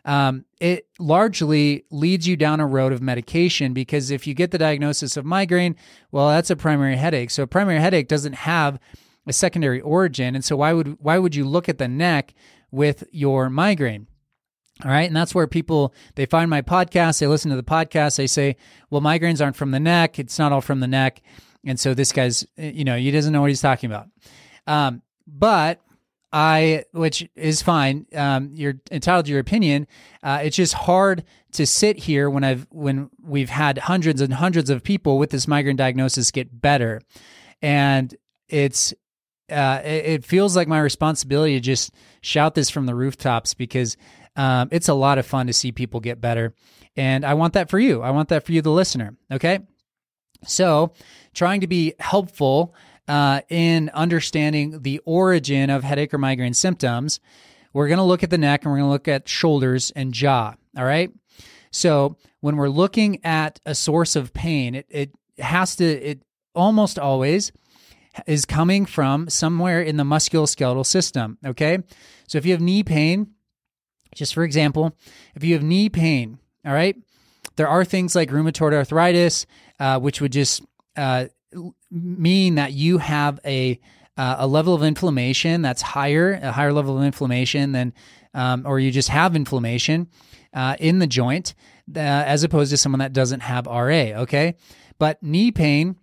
Um, 0.04 0.44
it 0.60 0.86
largely 0.98 1.84
leads 1.90 2.26
you 2.26 2.36
down 2.36 2.60
a 2.60 2.66
road 2.66 2.92
of 2.92 3.00
medication 3.00 3.72
because 3.72 4.10
if 4.10 4.26
you 4.26 4.34
get 4.34 4.50
the 4.50 4.58
diagnosis 4.58 5.16
of 5.16 5.24
migraine, 5.24 5.76
well, 6.12 6.28
that's 6.28 6.50
a 6.50 6.56
primary 6.56 6.96
headache. 6.96 7.30
So, 7.30 7.42
a 7.42 7.46
primary 7.46 7.80
headache 7.80 8.08
doesn't 8.08 8.34
have 8.34 8.78
a 9.26 9.32
secondary 9.32 9.80
origin, 9.80 10.34
and 10.34 10.44
so 10.44 10.56
why 10.56 10.74
would 10.74 10.98
why 11.00 11.18
would 11.18 11.34
you 11.34 11.46
look 11.46 11.68
at 11.68 11.78
the 11.78 11.88
neck 11.88 12.34
with 12.70 13.04
your 13.10 13.48
migraine? 13.48 14.06
All 14.82 14.90
right. 14.90 15.06
And 15.06 15.16
that's 15.16 15.34
where 15.34 15.46
people, 15.46 15.94
they 16.16 16.26
find 16.26 16.50
my 16.50 16.60
podcast, 16.60 17.20
they 17.20 17.28
listen 17.28 17.50
to 17.50 17.56
the 17.56 17.62
podcast, 17.62 18.16
they 18.16 18.26
say, 18.26 18.56
well, 18.90 19.00
migraines 19.00 19.40
aren't 19.40 19.56
from 19.56 19.70
the 19.70 19.78
neck. 19.78 20.18
It's 20.18 20.38
not 20.38 20.52
all 20.52 20.60
from 20.60 20.80
the 20.80 20.88
neck. 20.88 21.22
And 21.64 21.78
so 21.78 21.94
this 21.94 22.10
guy's, 22.10 22.44
you 22.56 22.84
know, 22.84 22.96
he 22.96 23.10
doesn't 23.10 23.32
know 23.32 23.40
what 23.40 23.50
he's 23.50 23.60
talking 23.60 23.88
about. 23.90 24.08
Um, 24.66 25.02
but 25.26 25.80
I, 26.34 26.84
which 26.90 27.28
is 27.36 27.62
fine. 27.62 28.06
Um, 28.12 28.50
you're 28.54 28.74
entitled 28.90 29.26
to 29.26 29.30
your 29.30 29.40
opinion. 29.40 29.86
Uh, 30.20 30.40
it's 30.42 30.56
just 30.56 30.74
hard 30.74 31.22
to 31.52 31.64
sit 31.64 31.96
here 31.96 32.28
when 32.28 32.42
I've, 32.42 32.66
when 32.70 33.08
we've 33.22 33.48
had 33.48 33.78
hundreds 33.78 34.20
and 34.20 34.34
hundreds 34.34 34.68
of 34.68 34.82
people 34.82 35.16
with 35.16 35.30
this 35.30 35.46
migraine 35.46 35.76
diagnosis 35.76 36.32
get 36.32 36.60
better. 36.60 37.00
And 37.62 38.12
it's, 38.48 38.92
uh, 39.48 39.80
it, 39.84 40.06
it 40.06 40.24
feels 40.24 40.56
like 40.56 40.66
my 40.66 40.80
responsibility 40.80 41.54
to 41.54 41.60
just 41.60 41.92
shout 42.20 42.56
this 42.56 42.68
from 42.68 42.86
the 42.86 42.96
rooftops 42.96 43.54
because 43.54 43.96
um, 44.34 44.68
it's 44.72 44.88
a 44.88 44.94
lot 44.94 45.18
of 45.18 45.26
fun 45.26 45.46
to 45.46 45.52
see 45.52 45.70
people 45.70 46.00
get 46.00 46.20
better. 46.20 46.52
And 46.96 47.24
I 47.24 47.34
want 47.34 47.52
that 47.52 47.70
for 47.70 47.78
you. 47.78 48.02
I 48.02 48.10
want 48.10 48.30
that 48.30 48.44
for 48.44 48.50
you, 48.50 48.60
the 48.60 48.70
listener. 48.72 49.16
Okay. 49.30 49.60
So, 50.46 50.92
trying 51.32 51.60
to 51.60 51.68
be 51.68 51.94
helpful 52.00 52.74
uh, 53.08 53.42
in 53.48 53.90
understanding 53.90 54.82
the 54.82 55.00
origin 55.04 55.70
of 55.70 55.84
headache 55.84 56.14
or 56.14 56.18
migraine 56.18 56.54
symptoms, 56.54 57.20
we're 57.72 57.88
going 57.88 57.98
to 57.98 58.04
look 58.04 58.22
at 58.22 58.30
the 58.30 58.38
neck 58.38 58.64
and 58.64 58.72
we're 58.72 58.78
going 58.78 58.88
to 58.88 58.92
look 58.92 59.08
at 59.08 59.28
shoulders 59.28 59.90
and 59.94 60.14
jaw. 60.14 60.54
All 60.76 60.84
right. 60.84 61.10
So, 61.70 62.16
when 62.40 62.56
we're 62.56 62.68
looking 62.68 63.24
at 63.24 63.58
a 63.66 63.74
source 63.74 64.16
of 64.16 64.32
pain, 64.32 64.74
it, 64.76 64.86
it 64.88 65.10
has 65.38 65.76
to, 65.76 65.84
it 65.84 66.22
almost 66.54 66.98
always 66.98 67.52
is 68.26 68.44
coming 68.44 68.86
from 68.86 69.28
somewhere 69.28 69.82
in 69.82 69.96
the 69.96 70.04
musculoskeletal 70.04 70.86
system. 70.86 71.38
Okay. 71.44 71.78
So, 72.28 72.38
if 72.38 72.46
you 72.46 72.52
have 72.52 72.60
knee 72.60 72.84
pain, 72.84 73.34
just 74.14 74.34
for 74.34 74.44
example, 74.44 74.96
if 75.34 75.42
you 75.42 75.54
have 75.54 75.64
knee 75.64 75.88
pain, 75.88 76.38
all 76.64 76.72
right, 76.72 76.96
there 77.56 77.68
are 77.68 77.84
things 77.84 78.14
like 78.14 78.30
rheumatoid 78.30 78.72
arthritis, 78.72 79.46
uh, 79.80 79.98
which 79.98 80.20
would 80.20 80.32
just 80.32 80.62
uh, 80.96 81.26
mean 81.90 82.56
that 82.56 82.72
you 82.72 82.98
have 82.98 83.40
a 83.44 83.80
uh, 84.16 84.36
a 84.38 84.46
level 84.46 84.74
of 84.74 84.82
inflammation 84.82 85.62
that's 85.62 85.82
higher, 85.82 86.38
a 86.40 86.52
higher 86.52 86.72
level 86.72 86.96
of 86.96 87.04
inflammation 87.04 87.72
than, 87.72 87.92
um, 88.32 88.62
or 88.64 88.78
you 88.78 88.92
just 88.92 89.08
have 89.08 89.34
inflammation 89.34 90.08
uh, 90.52 90.76
in 90.78 91.00
the 91.00 91.06
joint, 91.06 91.54
uh, 91.96 91.98
as 91.98 92.44
opposed 92.44 92.70
to 92.70 92.76
someone 92.76 93.00
that 93.00 93.12
doesn't 93.12 93.40
have 93.40 93.66
RA. 93.66 94.20
Okay, 94.22 94.54
but 94.98 95.22
knee 95.22 95.50
pain, 95.50 95.96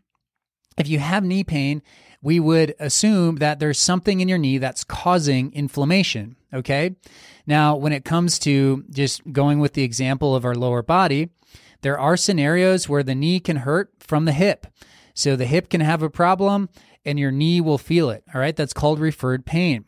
if 0.78 0.90
you 0.90 1.00
have 1.00 1.24
knee 1.24 1.44
pain, 1.44 1.82
we 2.22 2.40
would 2.40 2.76
assume 2.80 3.38
that 3.38 3.60
there's 3.60 3.80
something 3.80 4.20
in 4.20 4.28
your 4.28 4.38
knee 4.38 4.58
that's 4.58 4.84
causing 4.84 5.52
inflammation. 5.54 6.36
Okay. 6.54 6.96
Now, 7.48 7.76
when 7.76 7.94
it 7.94 8.06
comes 8.06 8.38
to 8.40 8.84
just 8.92 9.32
going 9.32 9.60
with 9.60 9.74
the 9.74 9.84
example 9.84 10.36
of 10.36 10.46
our 10.46 10.56
lower 10.56 10.84
body, 10.84 11.30
there 11.82 12.00
are 12.00 12.16
scenarios 12.16 12.88
where 12.88 13.04
the 13.04 13.16
knee 13.16 13.40
can 13.40 13.58
hurt 13.58 13.92
from 14.00 14.26
the 14.26 14.34
hip. 14.34 14.68
So 15.14 15.36
the 15.36 15.46
hip 15.46 15.70
can 15.70 15.82
have 15.82 16.02
a 16.02 16.10
problem 16.10 16.70
and 17.06 17.20
your 17.20 17.32
knee 17.32 17.62
will 17.62 17.78
feel 17.78 18.10
it. 18.10 18.24
All 18.34 18.42
right. 18.42 18.56
That's 18.56 18.74
called 18.74 19.00
referred 19.00 19.46
pain. 19.46 19.86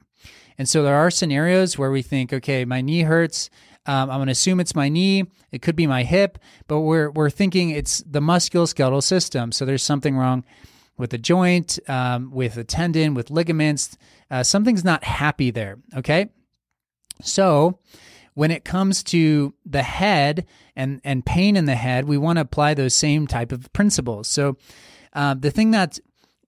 And 0.58 0.70
so 0.70 0.84
there 0.84 0.96
are 0.96 1.12
scenarios 1.12 1.78
where 1.78 1.92
we 1.92 2.02
think, 2.02 2.32
okay, 2.32 2.66
my 2.66 2.82
knee 2.82 3.02
hurts. 3.02 3.50
Um, 3.86 4.10
I'm 4.10 4.18
going 4.18 4.28
to 4.28 4.34
assume 4.34 4.60
it's 4.60 4.76
my 4.76 4.88
knee. 4.88 5.26
It 5.52 5.62
could 5.62 5.76
be 5.76 5.88
my 5.88 6.04
hip, 6.04 6.38
but 6.68 6.82
we're, 6.82 7.12
we're 7.12 7.30
thinking 7.30 7.70
it's 7.70 8.00
the 8.08 8.22
musculoskeletal 8.22 9.04
system. 9.04 9.52
So 9.52 9.66
there's 9.66 9.84
something 9.84 10.16
wrong 10.16 10.46
with 10.98 11.14
a 11.14 11.18
joint, 11.18 11.80
um, 11.88 12.32
with 12.32 12.58
a 12.58 12.64
tendon, 12.64 13.14
with 13.14 13.32
ligaments. 13.32 13.98
Uh, 14.30 14.44
something's 14.44 14.84
not 14.84 15.04
happy 15.04 15.52
there. 15.52 15.80
Okay. 15.96 16.30
So, 17.22 17.80
when 18.36 18.52
it 18.52 18.66
comes 18.66 19.04
to 19.04 19.54
the 19.66 19.84
head 19.84 20.46
and, 20.76 21.02
and 21.04 21.26
pain 21.26 21.56
in 21.56 21.66
the 21.66 21.76
head, 21.76 22.06
we 22.06 22.18
want 22.18 22.38
to 22.38 22.42
apply 22.42 22.74
those 22.74 22.94
same 22.94 23.28
type 23.28 23.52
of 23.52 23.72
principles. 23.74 24.28
So, 24.28 24.58
uh, 25.14 25.36
the 25.36 25.52
thing 25.52 25.72
that 25.72 26.00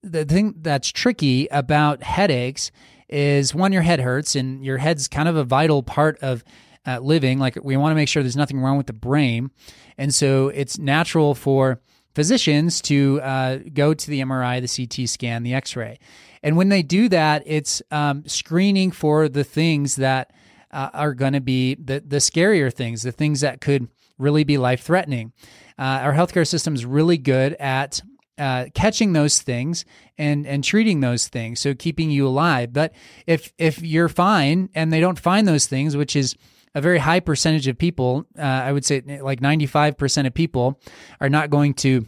the 0.02 0.26
thing 0.26 0.56
that's 0.62 0.92
tricky 0.92 1.48
about 1.48 2.04
headaches 2.04 2.72
is 3.10 3.56
one, 3.56 3.72
your 3.72 3.82
head 3.82 4.00
hurts, 4.00 4.36
and 4.36 4.64
your 4.64 4.78
head's 4.78 5.08
kind 5.08 5.28
of 5.28 5.36
a 5.36 5.44
vital 5.44 5.84
part 5.84 6.18
of 6.20 6.44
uh, 6.86 7.00
living. 7.00 7.40
Like 7.40 7.58
we 7.64 7.78
want 7.78 7.92
to 7.92 7.96
make 7.96 8.10
sure 8.10 8.22
there's 8.24 8.36
nothing 8.36 8.60
wrong 8.60 8.78
with 8.78 8.88
the 8.88 8.94
brain, 8.94 9.52
and 9.98 10.14
so 10.14 10.50
it's 10.50 10.78
natural 10.78 11.36
for 11.36 11.80
physicians 12.14 12.82
to 12.82 13.20
uh, 13.22 13.60
go 13.74 13.94
to 13.94 14.10
the 14.10 14.22
MRI, 14.22 14.62
the 14.62 14.88
CT 14.88 15.10
scan, 15.10 15.44
the 15.44 15.54
X-ray, 15.54 15.98
and 16.44 16.58
when 16.58 16.70
they 16.70 16.84
do 16.84 17.10
that, 17.10 17.44
it's 17.46 17.82
um, 17.92 18.24
screening 18.28 18.92
for 18.92 19.28
the 19.28 19.44
things 19.44 19.96
that 19.98 20.32
uh, 20.72 20.90
are 20.94 21.14
going 21.14 21.34
to 21.34 21.42
be 21.42 21.76
the 21.76 22.04
the 22.06 22.18
scarier 22.18 22.72
things, 22.72 23.02
the 23.02 23.12
things 23.12 23.42
that 23.42 23.62
could 23.62 23.88
really 24.18 24.44
be 24.44 24.58
life 24.58 24.82
threatening. 24.82 25.34
Uh, 25.78 26.00
our 26.04 26.14
healthcare 26.14 26.48
system 26.48 26.76
is 26.76 26.86
really 26.86 27.18
good 27.18 27.54
at 27.54 28.02
uh, 28.38 28.66
catching 28.74 29.14
those 29.14 29.42
things 29.42 29.86
and 30.18 30.46
and 30.46 30.64
treating 30.64 31.00
those 31.00 31.28
things, 31.28 31.60
so 31.60 31.74
keeping 31.74 32.12
you 32.12 32.28
alive. 32.28 32.74
But 32.74 32.94
if 33.26 33.54
if 33.58 33.82
you're 33.82 34.10
fine 34.10 34.70
and 34.76 34.92
they 34.92 35.00
don't 35.00 35.20
find 35.20 35.48
those 35.48 35.68
things, 35.68 35.96
which 35.96 36.16
is 36.16 36.36
a 36.74 36.82
very 36.82 37.00
high 37.00 37.22
percentage 37.22 37.68
of 37.68 37.78
people, 37.78 38.26
uh, 38.38 38.42
I 38.42 38.74
would 38.74 38.84
say 38.84 39.02
like 39.22 39.40
95% 39.40 40.28
of 40.28 40.34
people 40.34 40.80
are 41.22 41.30
not 41.30 41.50
going 41.50 41.74
to 41.76 42.06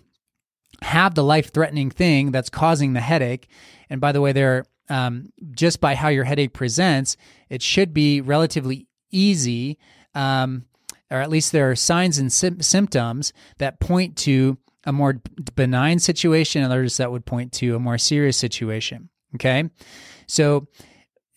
have 0.81 1.15
the 1.15 1.23
life 1.23 1.53
threatening 1.53 1.89
thing 1.89 2.31
that's 2.31 2.49
causing 2.49 2.91
the 2.93 2.99
headache. 2.99 3.47
And 3.89 4.01
by 4.01 4.11
the 4.11 4.19
way, 4.19 4.33
there 4.33 4.65
um, 4.89 5.31
just 5.51 5.79
by 5.79 5.95
how 5.95 6.09
your 6.09 6.23
headache 6.23 6.53
presents, 6.53 7.17
it 7.49 7.61
should 7.61 7.93
be 7.93 8.21
relatively 8.21 8.87
easy, 9.11 9.77
um, 10.13 10.65
or 11.09 11.19
at 11.19 11.29
least 11.29 11.51
there 11.51 11.71
are 11.71 11.75
signs 11.75 12.17
and 12.17 12.31
sim- 12.31 12.61
symptoms 12.61 13.33
that 13.57 13.79
point 13.79 14.17
to 14.17 14.57
a 14.87 14.93
more 14.93 15.21
benign 15.53 15.99
situation, 15.99 16.63
and 16.63 16.71
others 16.71 16.97
that 16.97 17.11
would 17.11 17.25
point 17.25 17.51
to 17.51 17.75
a 17.75 17.79
more 17.79 17.97
serious 17.97 18.37
situation. 18.37 19.09
Okay. 19.35 19.69
So 20.27 20.67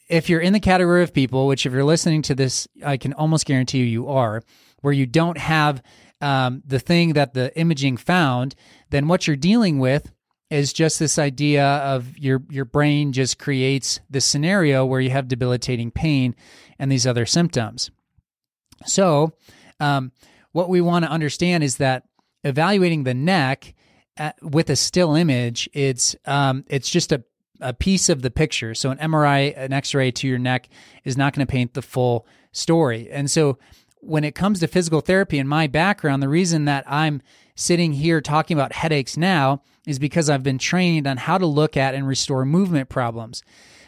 if 0.09 0.31
you're 0.31 0.41
in 0.41 0.53
the 0.53 0.61
category 0.61 1.03
of 1.03 1.13
people, 1.13 1.49
which 1.49 1.67
if 1.67 1.73
you're 1.73 1.85
listening 1.85 2.23
to 2.23 2.35
this, 2.35 2.69
I 2.85 2.97
can 2.97 3.13
almost 3.13 3.47
guarantee 3.47 3.79
you 3.79 3.85
you 3.85 4.09
are, 4.09 4.43
where 4.81 4.93
you 4.93 5.05
don't 5.05 5.37
have 5.37 5.83
um, 6.21 6.63
the 6.65 6.79
thing 6.79 7.15
that 7.15 7.35
the 7.35 7.57
imaging 7.59 7.97
found, 7.97 8.55
then 8.91 9.09
what 9.09 9.27
you're 9.27 9.37
dealing 9.37 9.81
with 9.81 10.13
is 10.49 10.73
just 10.73 10.99
this 10.99 11.19
idea 11.19 11.65
of 11.65 12.19
your 12.19 12.43
your 12.51 12.65
brain 12.65 13.13
just 13.13 13.39
creates 13.39 14.01
this 14.09 14.25
scenario 14.25 14.85
where 14.85 15.01
you 15.01 15.11
have 15.11 15.29
debilitating 15.29 15.91
pain 15.91 16.35
and 16.79 16.91
these 16.91 17.07
other 17.07 17.27
symptoms. 17.27 17.91
So, 18.87 19.33
um, 19.81 20.13
what 20.53 20.69
we 20.69 20.81
want 20.81 21.05
to 21.05 21.11
understand 21.11 21.63
is 21.63 21.77
that 21.77 22.05
evaluating 22.45 23.05
the 23.05 23.15
neck 23.15 23.75
at, 24.17 24.37
uh, 24.43 24.49
with 24.49 24.71
a 24.71 24.77
still 24.77 25.15
image, 25.15 25.69
it's 25.73 26.17
um, 26.27 26.65
it's 26.69 26.91
just 26.91 27.13
a, 27.13 27.23
a 27.61 27.73
piece 27.73 28.09
of 28.09 28.23
the 28.23 28.31
picture. 28.31 28.75
So, 28.75 28.91
an 28.91 28.99
MRI, 28.99 29.57
an 29.57 29.73
X-ray 29.73 30.11
to 30.13 30.29
your 30.29 30.39
neck 30.39 30.69
is 31.05 31.17
not 31.17 31.33
going 31.33 31.47
to 31.47 31.51
paint 31.51 31.75
the 31.75 31.83
full 31.83 32.27
story. 32.53 33.09
And 33.11 33.31
so, 33.31 33.59
when 34.01 34.25
it 34.25 34.35
comes 34.35 34.61
to 34.61 34.67
physical 34.67 35.01
therapy 35.01 35.39
and 35.39 35.49
my 35.49 35.67
background, 35.67 36.23
the 36.23 36.29
reason 36.29 36.65
that 36.65 36.85
I'm 36.87 37.23
sitting 37.55 37.93
here 37.93 38.21
talking 38.21 38.57
about 38.57 38.73
headaches 38.73 39.17
now 39.17 39.63
is 39.87 39.99
because 39.99 40.31
I've 40.31 40.43
been 40.43 40.59
trained 40.59 41.07
on 41.07 41.19
how 41.19 41.39
to 41.39 41.47
look 41.47 41.77
at 41.77 41.95
and 41.95 42.07
restore 42.07 42.45
movement 42.45 42.89
problems. 42.89 43.43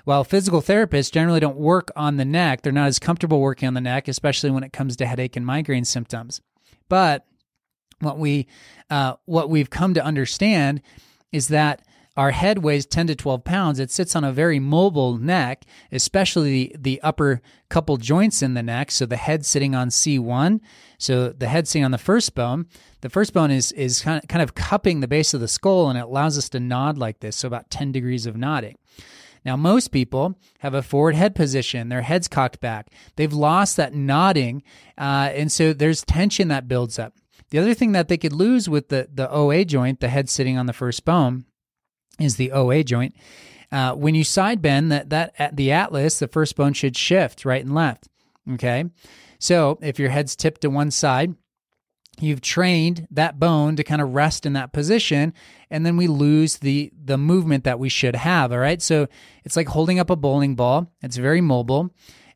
While 0.04 0.24
physical 0.24 0.60
therapists 0.60 1.12
generally 1.12 1.40
don't 1.40 1.56
work 1.56 1.90
on 1.94 2.16
the 2.16 2.24
neck, 2.24 2.62
they're 2.62 2.72
not 2.72 2.88
as 2.88 2.98
comfortable 2.98 3.40
working 3.40 3.68
on 3.68 3.74
the 3.74 3.80
neck, 3.80 4.08
especially 4.08 4.50
when 4.50 4.64
it 4.64 4.72
comes 4.72 4.96
to 4.96 5.06
headache 5.06 5.36
and 5.36 5.46
migraine 5.46 5.84
symptoms. 5.84 6.40
But 6.88 7.24
what 8.02 8.18
we 8.18 8.46
uh, 8.90 9.14
what 9.24 9.48
we've 9.48 9.70
come 9.70 9.94
to 9.94 10.04
understand 10.04 10.82
is 11.32 11.48
that 11.48 11.82
our 12.16 12.30
head 12.30 12.58
weighs 12.58 12.84
10 12.84 13.06
to 13.06 13.14
12 13.14 13.42
pounds. 13.42 13.80
It 13.80 13.90
sits 13.90 14.14
on 14.14 14.22
a 14.22 14.32
very 14.32 14.58
mobile 14.58 15.16
neck, 15.16 15.64
especially 15.90 16.74
the, 16.78 17.00
upper 17.00 17.40
couple 17.70 17.96
joints 17.96 18.42
in 18.42 18.52
the 18.52 18.62
neck. 18.62 18.90
So 18.90 19.06
the 19.06 19.16
head 19.16 19.46
sitting 19.46 19.74
on 19.74 19.88
C1. 19.88 20.60
So 20.98 21.30
the 21.30 21.48
head 21.48 21.66
sitting 21.66 21.86
on 21.86 21.90
the 21.90 21.96
first 21.96 22.34
bone. 22.34 22.66
The 23.00 23.08
first 23.08 23.32
bone 23.32 23.50
is, 23.50 23.72
is 23.72 24.02
kind 24.02 24.22
of, 24.22 24.28
kind 24.28 24.42
of 24.42 24.54
cupping 24.54 25.00
the 25.00 25.08
base 25.08 25.32
of 25.32 25.40
the 25.40 25.48
skull 25.48 25.88
and 25.88 25.98
it 25.98 26.04
allows 26.04 26.36
us 26.36 26.50
to 26.50 26.60
nod 26.60 26.98
like 26.98 27.20
this. 27.20 27.36
So 27.36 27.48
about 27.48 27.70
10 27.70 27.92
degrees 27.92 28.26
of 28.26 28.36
nodding. 28.36 28.76
Now, 29.44 29.56
most 29.56 29.88
people 29.88 30.38
have 30.60 30.74
a 30.74 30.82
forward 30.82 31.16
head 31.16 31.34
position, 31.34 31.88
their 31.88 32.02
head's 32.02 32.28
cocked 32.28 32.60
back. 32.60 32.92
They've 33.16 33.32
lost 33.32 33.76
that 33.76 33.92
nodding, 33.92 34.62
uh, 34.96 35.30
and 35.34 35.50
so 35.50 35.72
there's 35.72 36.04
tension 36.04 36.46
that 36.48 36.68
builds 36.68 36.96
up. 36.96 37.14
The 37.52 37.58
other 37.58 37.74
thing 37.74 37.92
that 37.92 38.08
they 38.08 38.16
could 38.16 38.32
lose 38.32 38.66
with 38.66 38.88
the, 38.88 39.10
the 39.12 39.30
OA 39.30 39.66
joint, 39.66 40.00
the 40.00 40.08
head 40.08 40.30
sitting 40.30 40.56
on 40.56 40.64
the 40.64 40.72
first 40.72 41.04
bone, 41.04 41.44
is 42.18 42.36
the 42.36 42.50
OA 42.50 42.82
joint. 42.82 43.14
Uh, 43.70 43.92
when 43.92 44.14
you 44.14 44.24
side 44.24 44.62
bend, 44.62 44.90
that 44.90 45.10
that 45.10 45.34
at 45.38 45.56
the 45.56 45.70
atlas, 45.70 46.18
the 46.18 46.28
first 46.28 46.56
bone 46.56 46.72
should 46.72 46.96
shift 46.96 47.44
right 47.44 47.62
and 47.62 47.74
left. 47.74 48.08
Okay, 48.54 48.86
so 49.38 49.78
if 49.82 49.98
your 49.98 50.08
head's 50.08 50.34
tipped 50.34 50.62
to 50.62 50.70
one 50.70 50.90
side, 50.90 51.34
you've 52.20 52.40
trained 52.40 53.06
that 53.10 53.38
bone 53.38 53.76
to 53.76 53.84
kind 53.84 54.00
of 54.00 54.14
rest 54.14 54.46
in 54.46 54.54
that 54.54 54.72
position 54.72 55.34
and 55.70 55.84
then 55.84 55.98
we 55.98 56.06
lose 56.06 56.58
the 56.58 56.90
the 57.04 57.18
movement 57.18 57.64
that 57.64 57.78
we 57.78 57.88
should 57.88 58.14
have 58.14 58.52
all 58.52 58.58
right 58.58 58.82
so 58.82 59.06
it's 59.44 59.56
like 59.56 59.68
holding 59.68 59.98
up 59.98 60.10
a 60.10 60.16
bowling 60.16 60.54
ball 60.54 60.92
it's 61.00 61.16
very 61.16 61.40
mobile 61.40 61.90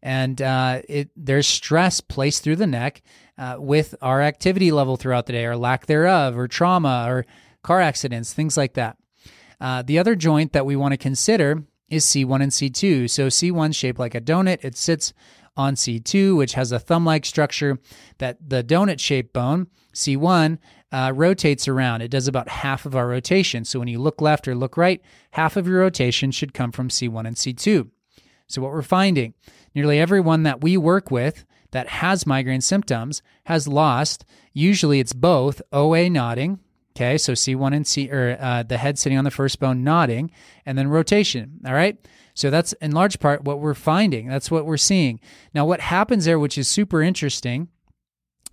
and 0.06 0.40
uh, 0.40 0.80
it 0.88 1.10
there's 1.16 1.48
stress 1.48 2.00
placed 2.00 2.44
through 2.44 2.54
the 2.54 2.66
neck 2.66 3.02
uh, 3.36 3.56
with 3.58 3.96
our 4.00 4.22
activity 4.22 4.70
level 4.70 4.96
throughout 4.96 5.26
the 5.26 5.32
day 5.32 5.44
or 5.44 5.56
lack 5.56 5.86
thereof 5.86 6.38
or 6.38 6.46
trauma 6.46 7.06
or 7.08 7.26
car 7.62 7.80
accidents 7.80 8.32
things 8.32 8.56
like 8.56 8.74
that 8.74 8.96
uh, 9.60 9.82
the 9.82 9.98
other 9.98 10.14
joint 10.14 10.52
that 10.52 10.64
we 10.64 10.76
want 10.76 10.92
to 10.92 10.96
consider 10.96 11.64
is 11.88 12.06
c1 12.06 12.40
and 12.40 12.52
c2 12.52 13.10
so 13.10 13.26
c1 13.26 13.74
shaped 13.74 13.98
like 13.98 14.14
a 14.14 14.20
donut 14.20 14.62
it 14.62 14.76
sits 14.76 15.12
on 15.56 15.74
C2, 15.74 16.36
which 16.36 16.52
has 16.52 16.70
a 16.70 16.78
thumb 16.78 17.06
like 17.06 17.24
structure 17.24 17.78
that 18.18 18.36
the 18.46 18.62
donut 18.62 19.00
shaped 19.00 19.32
bone, 19.32 19.68
C1, 19.94 20.58
uh, 20.92 21.12
rotates 21.14 21.66
around. 21.66 22.02
It 22.02 22.10
does 22.10 22.28
about 22.28 22.50
half 22.50 22.84
of 22.84 22.94
our 22.94 23.08
rotation. 23.08 23.64
So 23.64 23.78
when 23.78 23.88
you 23.88 23.98
look 23.98 24.20
left 24.20 24.46
or 24.46 24.54
look 24.54 24.76
right, 24.76 25.00
half 25.30 25.56
of 25.56 25.66
your 25.66 25.80
rotation 25.80 26.30
should 26.30 26.52
come 26.52 26.72
from 26.72 26.90
C1 26.90 27.26
and 27.26 27.36
C2. 27.36 27.88
So 28.48 28.62
what 28.62 28.72
we're 28.72 28.82
finding, 28.82 29.34
nearly 29.76 30.00
everyone 30.00 30.42
that 30.42 30.62
we 30.62 30.76
work 30.76 31.10
with 31.10 31.44
that 31.70 31.86
has 31.88 32.26
migraine 32.26 32.62
symptoms 32.62 33.22
has 33.44 33.68
lost, 33.68 34.24
usually 34.52 34.98
it's 34.98 35.12
both 35.12 35.60
OA 35.70 36.08
nodding, 36.08 36.58
okay, 36.96 37.18
so 37.18 37.34
C1 37.34 37.76
and 37.76 37.86
C, 37.86 38.10
or 38.10 38.38
uh, 38.40 38.62
the 38.62 38.78
head 38.78 38.98
sitting 38.98 39.18
on 39.18 39.24
the 39.24 39.30
first 39.30 39.60
bone 39.60 39.84
nodding, 39.84 40.30
and 40.64 40.78
then 40.78 40.88
rotation, 40.88 41.60
all 41.66 41.74
right? 41.74 41.98
So 42.34 42.50
that's 42.50 42.72
in 42.74 42.92
large 42.92 43.20
part 43.20 43.44
what 43.44 43.60
we're 43.60 43.74
finding. 43.74 44.28
That's 44.28 44.50
what 44.50 44.66
we're 44.66 44.76
seeing. 44.78 45.20
Now, 45.54 45.66
what 45.66 45.80
happens 45.80 46.24
there, 46.24 46.38
which 46.38 46.58
is 46.58 46.68
super 46.68 47.02
interesting, 47.02 47.68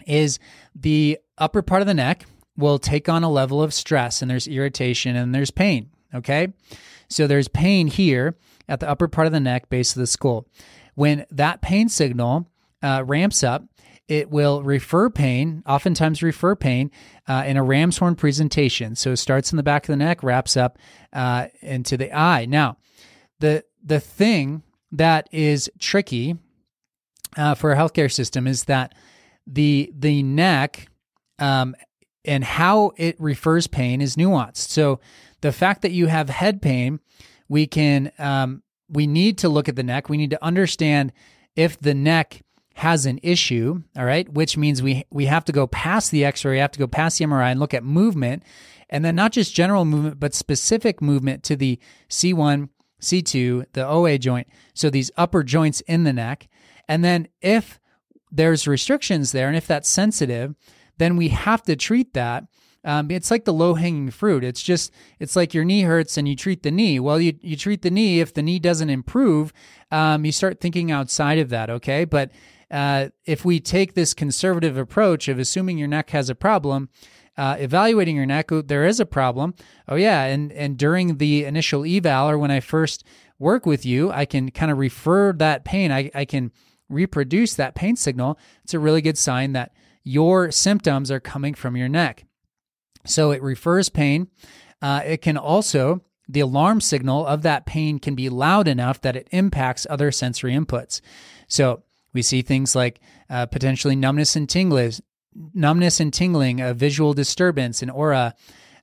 is 0.05 0.39
the 0.75 1.17
upper 1.37 1.61
part 1.61 1.81
of 1.81 1.87
the 1.87 1.93
neck 1.93 2.25
will 2.57 2.79
take 2.79 3.09
on 3.09 3.23
a 3.23 3.31
level 3.31 3.63
of 3.63 3.73
stress 3.73 4.21
and 4.21 4.29
there's 4.29 4.47
irritation 4.47 5.15
and 5.15 5.33
there's 5.33 5.51
pain. 5.51 5.89
Okay. 6.13 6.49
So 7.09 7.27
there's 7.27 7.47
pain 7.47 7.87
here 7.87 8.37
at 8.67 8.79
the 8.79 8.89
upper 8.89 9.07
part 9.07 9.27
of 9.27 9.33
the 9.33 9.39
neck, 9.39 9.69
base 9.69 9.95
of 9.95 9.99
the 9.99 10.07
skull. 10.07 10.47
When 10.95 11.25
that 11.31 11.61
pain 11.61 11.89
signal 11.89 12.47
uh, 12.81 13.03
ramps 13.05 13.43
up, 13.43 13.63
it 14.07 14.29
will 14.29 14.61
refer 14.63 15.09
pain, 15.09 15.63
oftentimes 15.65 16.21
refer 16.21 16.55
pain, 16.55 16.91
uh, 17.27 17.43
in 17.45 17.57
a 17.57 17.63
ram's 17.63 17.97
horn 17.97 18.15
presentation. 18.15 18.95
So 18.95 19.11
it 19.11 19.17
starts 19.17 19.51
in 19.51 19.57
the 19.57 19.63
back 19.63 19.83
of 19.83 19.87
the 19.87 19.95
neck, 19.97 20.23
wraps 20.23 20.57
up 20.57 20.77
uh, 21.13 21.47
into 21.61 21.97
the 21.97 22.11
eye. 22.15 22.45
Now, 22.45 22.77
the 23.39 23.63
the 23.83 23.99
thing 23.99 24.63
that 24.91 25.27
is 25.31 25.69
tricky 25.79 26.37
uh, 27.37 27.55
for 27.55 27.71
a 27.71 27.75
healthcare 27.75 28.11
system 28.11 28.45
is 28.45 28.65
that 28.65 28.93
the 29.47 29.91
the 29.97 30.21
neck 30.21 30.87
um, 31.39 31.75
and 32.25 32.43
how 32.43 32.91
it 32.97 33.19
refers 33.19 33.67
pain 33.67 34.01
is 34.01 34.15
nuanced. 34.15 34.69
So 34.69 34.99
the 35.41 35.51
fact 35.51 35.81
that 35.81 35.91
you 35.91 36.07
have 36.07 36.29
head 36.29 36.61
pain, 36.61 36.99
we 37.49 37.67
can 37.67 38.11
um, 38.19 38.63
we 38.93 39.07
need 39.07 39.37
to 39.39 39.49
look 39.49 39.67
at 39.67 39.75
the 39.75 39.83
neck. 39.83 40.09
We 40.09 40.17
need 40.17 40.29
to 40.29 40.43
understand 40.43 41.11
if 41.55 41.79
the 41.79 41.93
neck 41.93 42.41
has 42.75 43.05
an 43.05 43.19
issue. 43.23 43.83
All 43.97 44.05
right, 44.05 44.27
which 44.29 44.57
means 44.57 44.81
we 44.81 45.05
we 45.11 45.25
have 45.25 45.45
to 45.45 45.51
go 45.51 45.67
past 45.67 46.11
the 46.11 46.25
X-ray, 46.25 46.53
we 46.53 46.59
have 46.59 46.71
to 46.71 46.79
go 46.79 46.87
past 46.87 47.17
the 47.17 47.25
MRI 47.25 47.51
and 47.51 47.59
look 47.59 47.73
at 47.73 47.83
movement, 47.83 48.43
and 48.89 49.03
then 49.03 49.15
not 49.15 49.31
just 49.31 49.55
general 49.55 49.85
movement, 49.85 50.19
but 50.19 50.33
specific 50.33 51.01
movement 51.01 51.43
to 51.43 51.55
the 51.55 51.79
C1 52.09 52.69
C2, 53.01 53.65
the 53.73 53.87
OA 53.87 54.17
joint, 54.17 54.47
so 54.73 54.89
these 54.89 55.11
upper 55.17 55.43
joints 55.43 55.81
in 55.81 56.03
the 56.03 56.13
neck. 56.13 56.47
And 56.87 57.03
then 57.03 57.27
if 57.41 57.79
there's 58.31 58.67
restrictions 58.67 59.31
there 59.31 59.47
and 59.47 59.55
if 59.55 59.67
that's 59.67 59.89
sensitive, 59.89 60.55
then 60.97 61.17
we 61.17 61.29
have 61.29 61.61
to 61.63 61.75
treat 61.75 62.13
that. 62.13 62.45
Um, 62.83 63.09
it's 63.11 63.31
like 63.31 63.45
the 63.45 63.53
low 63.53 63.75
hanging 63.75 64.11
fruit. 64.11 64.43
It's 64.43 64.61
just, 64.61 64.91
it's 65.19 65.35
like 65.35 65.53
your 65.53 65.63
knee 65.63 65.83
hurts 65.83 66.17
and 66.17 66.27
you 66.27 66.35
treat 66.35 66.63
the 66.63 66.71
knee. 66.71 66.99
Well, 66.99 67.19
you, 67.19 67.33
you 67.41 67.55
treat 67.55 67.81
the 67.81 67.91
knee. 67.91 68.19
If 68.19 68.33
the 68.33 68.41
knee 68.41 68.59
doesn't 68.59 68.89
improve, 68.89 69.53
um, 69.91 70.25
you 70.25 70.31
start 70.31 70.59
thinking 70.59 70.91
outside 70.91 71.39
of 71.39 71.49
that. 71.49 71.69
Okay. 71.69 72.05
But 72.05 72.31
uh, 72.69 73.09
if 73.25 73.45
we 73.45 73.59
take 73.59 73.93
this 73.93 74.13
conservative 74.13 74.77
approach 74.77 75.27
of 75.27 75.39
assuming 75.39 75.77
your 75.77 75.87
neck 75.87 76.09
has 76.09 76.29
a 76.29 76.35
problem, 76.35 76.89
uh, 77.37 77.55
evaluating 77.59 78.15
your 78.15 78.25
neck, 78.25 78.49
there 78.49 78.85
is 78.85 78.99
a 78.99 79.05
problem. 79.05 79.53
Oh 79.87 79.95
yeah, 79.95 80.23
and 80.23 80.51
and 80.51 80.77
during 80.77 81.17
the 81.17 81.45
initial 81.45 81.85
eval 81.85 82.29
or 82.29 82.37
when 82.37 82.51
I 82.51 82.59
first 82.59 83.03
work 83.39 83.65
with 83.65 83.85
you, 83.85 84.11
I 84.11 84.25
can 84.25 84.51
kind 84.51 84.71
of 84.71 84.77
refer 84.77 85.33
that 85.33 85.65
pain. 85.65 85.91
I, 85.91 86.11
I 86.13 86.25
can 86.25 86.51
reproduce 86.89 87.55
that 87.55 87.75
pain 87.75 87.95
signal. 87.95 88.37
It's 88.63 88.73
a 88.73 88.79
really 88.79 89.01
good 89.01 89.17
sign 89.17 89.53
that 89.53 89.73
your 90.03 90.51
symptoms 90.51 91.09
are 91.09 91.19
coming 91.19 91.53
from 91.53 91.75
your 91.75 91.89
neck. 91.89 92.25
So 93.05 93.31
it 93.31 93.41
refers 93.41 93.89
pain. 93.89 94.27
Uh, 94.81 95.01
it 95.05 95.21
can 95.21 95.37
also 95.37 96.01
the 96.27 96.39
alarm 96.39 96.79
signal 96.81 97.25
of 97.25 97.41
that 97.41 97.65
pain 97.65 97.99
can 97.99 98.15
be 98.15 98.29
loud 98.29 98.67
enough 98.67 99.01
that 99.01 99.15
it 99.15 99.27
impacts 99.31 99.85
other 99.89 100.11
sensory 100.11 100.53
inputs. 100.53 101.01
So 101.47 101.83
we 102.13 102.21
see 102.21 102.41
things 102.41 102.75
like 102.75 103.01
uh, 103.29 103.45
potentially 103.47 103.95
numbness 103.95 104.35
and 104.35 104.49
tingling, 104.49 104.93
numbness 105.53 105.99
and 105.99 106.13
tingling, 106.13 106.61
a 106.61 106.73
visual 106.73 107.13
disturbance, 107.13 107.81
an 107.81 107.89
aura, 107.89 108.35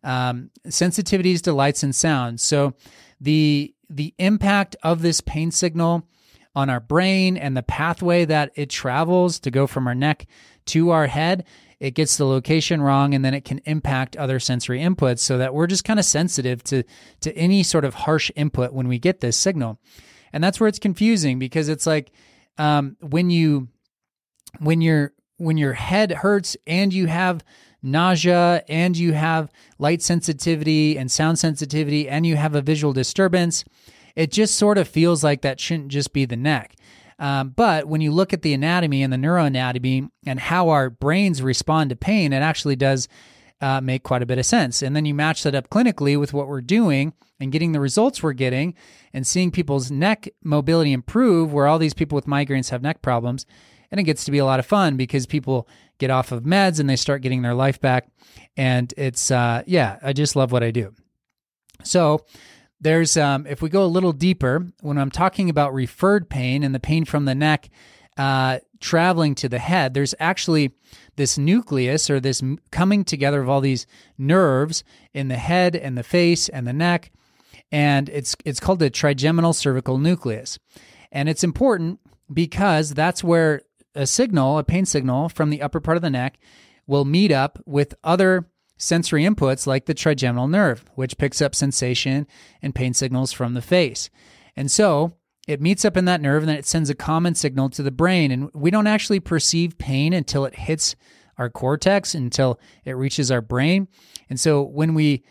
um, 0.03 0.51
sensitivities 0.67 1.41
to 1.43 1.53
lights 1.53 1.83
and 1.83 1.95
sounds. 1.95 2.43
So 2.43 2.75
the 3.21 3.75
the 3.89 4.15
impact 4.19 4.77
of 4.83 5.03
this 5.03 5.21
pain 5.21 5.51
signal 5.51 6.07
on 6.55 6.71
our 6.71 6.81
brain 6.81 7.37
and 7.37 7.57
the 7.57 7.63
pathway 7.63 8.25
that 8.25 8.53
it 8.55 8.71
travels 8.71 9.41
to 9.41 9.51
go 9.51 9.67
from 9.67 9.87
our 9.87 9.95
neck 9.95 10.27
to 10.67 10.91
our 10.91 11.07
head, 11.07 11.45
it 11.81 11.95
gets 11.95 12.19
the 12.19 12.27
location 12.27 12.83
wrong 12.83 13.15
and 13.15 13.25
then 13.25 13.35
it 13.35 13.45
can 13.45 13.61
impact 13.65 14.17
other 14.17 14.39
sensory 14.39 14.81
inputs 14.81 15.21
so 15.21 15.39
that 15.39 15.55
we're 15.55 15.67
just 15.67 15.85
kind 15.85 15.99
of 15.99 16.05
sensitive 16.05 16.63
to 16.65 16.85
to 17.21 17.35
any 17.37 17.63
sort 17.63 17.85
of 17.85 17.95
harsh 17.95 18.31
input 18.37 18.73
when 18.73 18.87
we 18.87 18.99
get 18.99 19.21
this 19.21 19.37
signal. 19.37 19.81
And 20.33 20.45
that's 20.45 20.61
where 20.61 20.69
it's 20.69 20.79
confusing 20.79 21.39
because 21.39 21.69
it's 21.69 21.87
like 21.87 22.13
um, 22.59 22.97
when 23.01 23.31
you 23.31 23.69
when 24.59 24.81
you're 24.83 25.15
when 25.39 25.57
your 25.57 25.73
head 25.73 26.13
hurts 26.13 26.57
and 26.67 26.93
you 26.93 27.07
have 27.07 27.43
nausea 27.83 28.63
and 28.69 28.95
you 28.95 29.15
have 29.15 29.51
light 29.79 30.03
sensitivity 30.03 30.99
and 30.99 31.11
sound 31.11 31.39
sensitivity 31.39 32.07
and 32.09 32.27
you 32.27 32.37
have 32.37 32.55
a 32.55 32.61
visual 32.61 32.93
disturbance, 32.93 33.65
it 34.15 34.31
just 34.31 34.55
sort 34.55 34.77
of 34.77 34.87
feels 34.87 35.25
like 35.25 35.41
that 35.41 35.59
shouldn't 35.59 35.89
just 35.89 36.13
be 36.13 36.27
the 36.27 36.37
neck. 36.37 36.77
Um, 37.21 37.51
but 37.51 37.87
when 37.87 38.01
you 38.01 38.11
look 38.11 38.33
at 38.33 38.43
the 38.43 38.55
anatomy 38.55 39.03
and 39.03 39.13
the 39.13 39.19
neuroanatomy 39.19 40.11
and 40.27 40.41
how 40.41 40.71
our 40.71 40.91
brains 40.91 41.43
respond 41.43 41.91
to 41.91 41.97
pain, 41.97 42.33
it 42.33 42.39
actually 42.39 42.77
does 42.77 43.07
uh, 43.61 43.81
make 43.83 44.03
quite 44.03 44.23
a 44.23 44.27
bit 44.27 44.39
of 44.39 44.47
sense. 44.47 44.83
And 44.83 44.97
then 44.97 45.05
you 45.05 45.15
match 45.15 45.43
that 45.43 45.55
up 45.55 45.69
clinically 45.69 46.19
with 46.19 46.33
what 46.33 46.49
we're 46.49 46.63
doing 46.63 47.13
and 47.39 47.53
getting 47.53 47.73
the 47.73 47.81
results 47.81 48.23
we're 48.23 48.33
getting 48.33 48.75
and 49.13 49.27
seeing 49.27 49.51
people's 49.51 49.91
neck 49.91 50.31
mobility 50.43 50.93
improve, 50.93 51.53
where 51.53 51.67
all 51.67 51.79
these 51.79 51.95
people 51.95 52.17
with 52.17 52.27
migraines 52.27 52.71
have 52.71 52.81
neck 52.81 53.03
problems 53.03 53.45
And 53.91 53.99
it 53.99 54.05
gets 54.05 54.25
to 54.25 54.31
be 54.31 54.39
a 54.39 54.45
lot 54.45 54.61
of 54.61 54.67
fun 54.67 54.97
because 54.97 55.27
people 55.27 55.69
get 55.99 56.11
off 56.11 56.33
of 56.33 56.45
meds 56.45 56.81
and 56.81 56.89
they 56.89 56.97
start 56.97 57.23
getting 57.23 57.43
their 57.43 57.55
life 57.55 57.81
back. 57.81 58.09
And 58.57 58.93
it's, 58.97 59.31
uh, 59.31 59.63
yeah, 59.67 59.99
I 60.03 60.13
just 60.13 60.37
love 60.37 60.53
what 60.53 60.63
I 60.63 60.71
do. 60.71 60.95
So, 61.83 62.25
there's, 62.81 63.17
um, 63.17 63.47
if 63.47 63.61
we 63.61 63.69
go 63.69 63.85
a 63.85 63.87
little 63.87 64.13
deeper, 64.13 64.67
when 64.81 64.99
I'm 64.99 65.11
talking 65.11 65.51
about 65.51 65.75
referred 65.75 66.31
pain 66.31 66.63
and 66.63 66.75
the 66.75 66.81
pain 66.81 67.05
from 67.05 67.25
the 67.25 67.35
neck 67.35 67.69
uh, 68.17 68.59
traveling 68.81 69.35
to 69.37 69.49
the 69.49 69.59
head, 69.59 69.95
there's 69.95 70.15
actually 70.19 70.73
this 71.17 71.37
nucleus 71.37 72.09
or 72.09 72.21
this 72.21 72.43
coming 72.71 73.05
together 73.05 73.41
of 73.41 73.49
all 73.49 73.61
these 73.61 73.87
nerves 74.17 74.83
in 75.13 75.29
the 75.29 75.37
head 75.37 75.77
and 75.77 75.97
the 75.97 76.03
face 76.03 76.49
and 76.49 76.67
the 76.67 76.73
neck. 76.73 77.13
And 77.71 78.09
it's, 78.09 78.35
it's 78.45 78.61
called 78.61 78.79
the 78.79 78.91
trigeminal 78.91 79.53
cervical 79.53 79.99
nucleus. 79.99 80.59
And 81.13 81.29
it's 81.29 81.45
important 81.45 82.01
because 82.33 82.95
that's 82.95 83.23
where 83.23 83.63
a 83.95 84.07
signal, 84.07 84.59
a 84.59 84.65
pain 84.65 84.87
signal 84.87 85.29
from 85.29 85.51
the 85.51 85.63
upper 85.63 85.81
part 85.81 85.97
of 85.97 86.03
the 86.03 86.11
neck, 86.11 86.39
will 86.87 87.05
meet 87.05 87.31
up 87.31 87.61
with 87.67 87.95
other 88.03 88.50
sensory 88.81 89.25
inputs 89.25 89.67
like 89.67 89.85
the 89.85 89.95
trigeminal 89.95 90.49
nerve, 90.49 90.85
which 90.95 91.19
picks 91.19 91.43
up 91.43 91.55
sensation 91.55 92.27
and 92.63 92.75
pain 92.75 92.95
signals 92.95 93.31
from 93.31 93.53
the 93.53 93.63
face. 93.63 94.09
And 94.57 94.71
so 94.71 95.13
it 95.47 95.61
meets 95.61 95.85
up 95.85 95.97
in 95.97 96.07
that 96.07 96.23
nerve 96.23 96.43
and 96.43 96.49
then 96.49 96.57
it 96.57 96.67
sends 96.67 96.89
a 96.89 96.95
common 96.95 97.35
signal 97.35 97.69
to 97.71 97.83
the 97.83 97.91
brain. 97.91 98.31
And 98.33 98.51
we 98.55 98.71
don't 98.71 98.87
actually 98.87 99.21
perceive 99.21 99.77
pain 99.77 100.15
until 100.15 100.47
it 100.47 100.55
hits 100.55 100.97
our 101.37 101.51
cortex, 101.51 102.15
until 102.15 102.59
it 102.85 102.93
reaches 102.93 103.31
our 103.31 103.43
brain. 103.43 103.87
And 104.31 104.41
so 104.41 104.63
when 104.63 104.95
we 104.95 105.25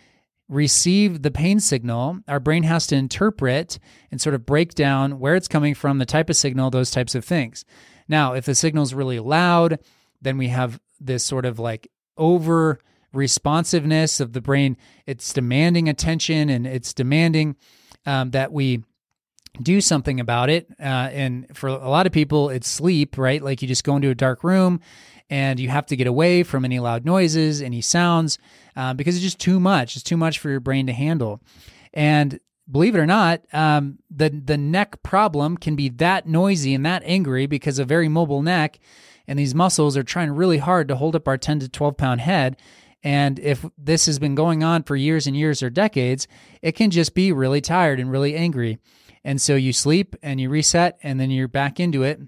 receive 0.47 1.23
the 1.23 1.31
pain 1.31 1.59
signal, 1.59 2.19
our 2.27 2.39
brain 2.39 2.63
has 2.63 2.85
to 2.87 2.95
interpret 2.95 3.79
and 4.11 4.21
sort 4.21 4.35
of 4.35 4.45
break 4.45 4.75
down 4.75 5.19
where 5.19 5.35
it's 5.35 5.47
coming 5.47 5.73
from, 5.73 5.97
the 5.97 6.05
type 6.05 6.29
of 6.29 6.35
signal, 6.35 6.69
those 6.69 6.91
types 6.91 7.15
of 7.15 7.25
things. 7.25 7.65
Now, 8.07 8.33
if 8.33 8.45
the 8.45 8.55
signal 8.55 8.83
is 8.83 8.93
really 8.93 9.19
loud, 9.19 9.79
then 10.21 10.37
we 10.37 10.49
have 10.49 10.79
this 10.99 11.23
sort 11.23 11.45
of 11.45 11.57
like 11.57 11.91
over 12.17 12.79
responsiveness 13.13 14.19
of 14.19 14.33
the 14.33 14.41
brain. 14.41 14.77
It's 15.05 15.33
demanding 15.33 15.89
attention 15.89 16.49
and 16.49 16.67
it's 16.67 16.93
demanding 16.93 17.55
um, 18.05 18.31
that 18.31 18.51
we 18.51 18.83
do 19.61 19.81
something 19.81 20.19
about 20.19 20.49
it. 20.49 20.67
Uh, 20.79 20.83
and 20.83 21.47
for 21.55 21.67
a 21.67 21.89
lot 21.89 22.05
of 22.05 22.11
people, 22.11 22.49
it's 22.49 22.67
sleep, 22.67 23.17
right? 23.17 23.41
Like 23.41 23.61
you 23.61 23.67
just 23.67 23.83
go 23.83 23.95
into 23.95 24.09
a 24.09 24.15
dark 24.15 24.43
room 24.43 24.79
and 25.29 25.59
you 25.59 25.69
have 25.69 25.85
to 25.87 25.95
get 25.95 26.07
away 26.07 26.43
from 26.43 26.65
any 26.65 26.79
loud 26.79 27.05
noises, 27.05 27.61
any 27.61 27.81
sounds, 27.81 28.37
uh, 28.75 28.93
because 28.93 29.15
it's 29.15 29.23
just 29.23 29.39
too 29.39 29.59
much. 29.59 29.95
It's 29.95 30.03
too 30.03 30.17
much 30.17 30.39
for 30.39 30.49
your 30.49 30.59
brain 30.59 30.87
to 30.87 30.93
handle. 30.93 31.41
And 31.93 32.39
believe 32.69 32.95
it 32.95 32.99
or 32.99 33.05
not, 33.05 33.41
um, 33.53 33.99
the 34.09 34.29
the 34.29 34.57
neck 34.57 35.01
problem 35.03 35.57
can 35.57 35.75
be 35.75 35.89
that 35.89 36.27
noisy 36.27 36.73
and 36.73 36.85
that 36.85 37.03
angry 37.05 37.45
because 37.45 37.79
a 37.79 37.85
very 37.85 38.07
mobile 38.07 38.41
neck 38.41 38.79
and 39.29 39.37
these 39.37 39.53
muscles 39.53 39.95
are 39.95 40.03
trying 40.03 40.31
really 40.31 40.57
hard 40.57 40.87
to 40.87 40.95
hold 40.95 41.15
up 41.15 41.27
our 41.27 41.37
10 41.37 41.59
to 41.59 41.69
12 41.69 41.97
pound 41.97 42.21
head. 42.21 42.57
And 43.03 43.39
if 43.39 43.65
this 43.77 44.05
has 44.07 44.19
been 44.19 44.35
going 44.35 44.63
on 44.63 44.83
for 44.83 44.95
years 44.95 45.25
and 45.27 45.35
years 45.35 45.63
or 45.63 45.69
decades, 45.69 46.27
it 46.61 46.73
can 46.73 46.91
just 46.91 47.13
be 47.13 47.31
really 47.31 47.61
tired 47.61 47.99
and 47.99 48.11
really 48.11 48.35
angry. 48.35 48.79
And 49.23 49.41
so 49.41 49.55
you 49.55 49.73
sleep 49.73 50.15
and 50.21 50.39
you 50.39 50.49
reset 50.49 50.97
and 51.03 51.19
then 51.19 51.31
you're 51.31 51.47
back 51.47 51.79
into 51.79 52.03
it, 52.03 52.19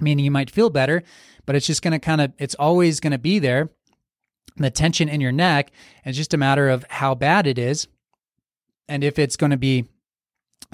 meaning 0.00 0.24
you 0.24 0.30
might 0.30 0.50
feel 0.50 0.70
better, 0.70 1.02
but 1.46 1.54
it's 1.54 1.66
just 1.66 1.82
going 1.82 1.92
to 1.92 1.98
kind 1.98 2.20
of, 2.20 2.32
it's 2.38 2.54
always 2.54 3.00
going 3.00 3.12
to 3.12 3.18
be 3.18 3.38
there. 3.38 3.70
The 4.56 4.70
tension 4.70 5.08
in 5.08 5.20
your 5.20 5.32
neck. 5.32 5.70
It's 6.04 6.16
just 6.16 6.34
a 6.34 6.38
matter 6.38 6.68
of 6.68 6.84
how 6.88 7.14
bad 7.14 7.46
it 7.46 7.58
is 7.58 7.86
and 8.88 9.04
if 9.04 9.18
it's 9.18 9.36
going 9.36 9.52
to 9.52 9.56
be 9.56 9.86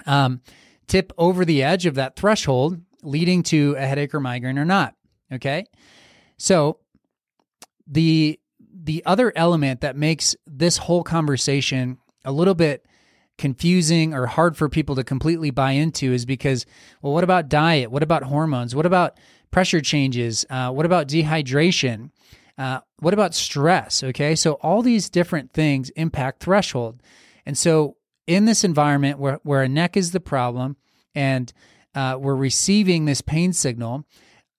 um, 0.07 0.41
tip 0.89 1.13
over 1.19 1.45
the 1.45 1.63
edge 1.63 1.87
of 1.87 1.97
that 1.97 2.17
threshold 2.17 2.81
leading 3.03 3.43
to 3.45 3.75
a 3.79 3.87
headache 3.87 4.15
or 4.15 4.21
migraine 4.21 4.59
or 4.59 4.65
not. 4.65 4.95
Okay. 5.33 5.67
So 6.39 6.79
the 7.87 8.41
the 8.87 9.05
other 9.05 9.33
element 9.35 9.81
that 9.81 9.97
makes 9.97 10.37
this 10.47 10.79
whole 10.79 11.03
conversation 11.03 11.99
a 12.25 12.31
little 12.31 12.55
bit 12.55 12.87
confusing 13.37 14.15
or 14.15 14.27
hard 14.27 14.57
for 14.57 14.69
people 14.69 14.95
to 14.95 15.05
completely 15.05 15.51
buy 15.51 15.73
into 15.73 16.13
is 16.13 16.25
because 16.25 16.65
well 17.03 17.13
what 17.13 17.25
about 17.25 17.49
diet? 17.49 17.91
What 17.91 18.03
about 18.03 18.23
hormones? 18.23 18.75
What 18.75 18.87
about 18.87 19.19
pressure 19.51 19.81
changes? 19.81 20.47
Uh, 20.49 20.71
what 20.71 20.87
about 20.87 21.09
dehydration? 21.09 22.11
Uh, 22.57 22.81
what 23.01 23.13
about 23.13 23.35
stress? 23.35 24.03
Okay 24.03 24.35
so 24.37 24.53
all 24.63 24.83
these 24.83 25.11
different 25.11 25.53
things 25.53 25.91
impact 25.91 26.43
threshold. 26.43 27.03
And 27.45 27.59
so 27.59 27.97
in 28.27 28.45
this 28.45 28.65
environment 28.65 29.19
where, 29.19 29.41
where 29.43 29.63
a 29.63 29.69
neck 29.69 29.97
is 29.97 30.13
the 30.13 30.21
problem 30.21 30.77
and 31.15 31.53
uh, 31.95 32.17
we're 32.21 32.37
receiving 32.37 33.05
this 33.05 33.21
pain 33.21 33.53
signal, 33.53 34.05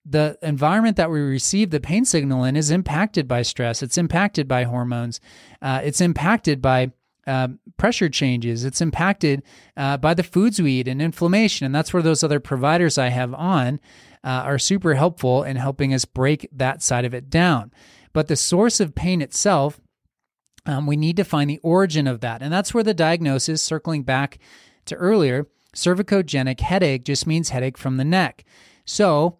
the 0.08 0.38
environment 0.42 0.96
that 0.96 1.10
we 1.10 1.20
receive 1.20 1.70
the 1.70 1.80
pain 1.80 2.04
signal 2.04 2.44
in 2.44 2.56
is 2.56 2.70
impacted 2.70 3.28
by 3.28 3.42
stress. 3.42 3.82
It's 3.82 3.98
impacted 3.98 4.48
by 4.48 4.64
hormones. 4.64 5.20
Uh, 5.60 5.80
it's 5.84 6.00
impacted 6.00 6.62
by 6.62 6.92
uh, 7.26 7.48
pressure 7.76 8.08
changes. 8.08 8.64
It's 8.64 8.80
impacted 8.80 9.42
uh, 9.76 9.98
by 9.98 10.14
the 10.14 10.22
foods 10.22 10.62
we 10.62 10.72
eat 10.72 10.88
and 10.88 11.02
inflammation. 11.02 11.66
And 11.66 11.74
that's 11.74 11.92
where 11.92 12.02
those 12.02 12.24
other 12.24 12.40
providers 12.40 12.96
I 12.96 13.08
have 13.08 13.34
on 13.34 13.80
uh, 14.24 14.28
are 14.28 14.58
super 14.58 14.94
helpful 14.94 15.42
in 15.42 15.56
helping 15.56 15.92
us 15.92 16.04
break 16.04 16.48
that 16.52 16.82
side 16.82 17.04
of 17.04 17.12
it 17.12 17.28
down. 17.28 17.70
But 18.12 18.28
the 18.28 18.36
source 18.36 18.80
of 18.80 18.94
pain 18.94 19.20
itself 19.20 19.78
um, 20.68 20.86
we 20.86 20.96
need 20.96 21.16
to 21.16 21.24
find 21.24 21.48
the 21.48 21.60
origin 21.62 22.06
of 22.06 22.20
that. 22.20 22.42
And 22.42 22.52
that's 22.52 22.74
where 22.74 22.84
the 22.84 22.92
diagnosis, 22.92 23.62
circling 23.62 24.02
back 24.02 24.38
to 24.84 24.94
earlier, 24.96 25.46
cervicogenic 25.74 26.60
headache 26.60 27.04
just 27.04 27.26
means 27.26 27.48
headache 27.48 27.78
from 27.78 27.96
the 27.96 28.04
neck. 28.04 28.44
So 28.84 29.38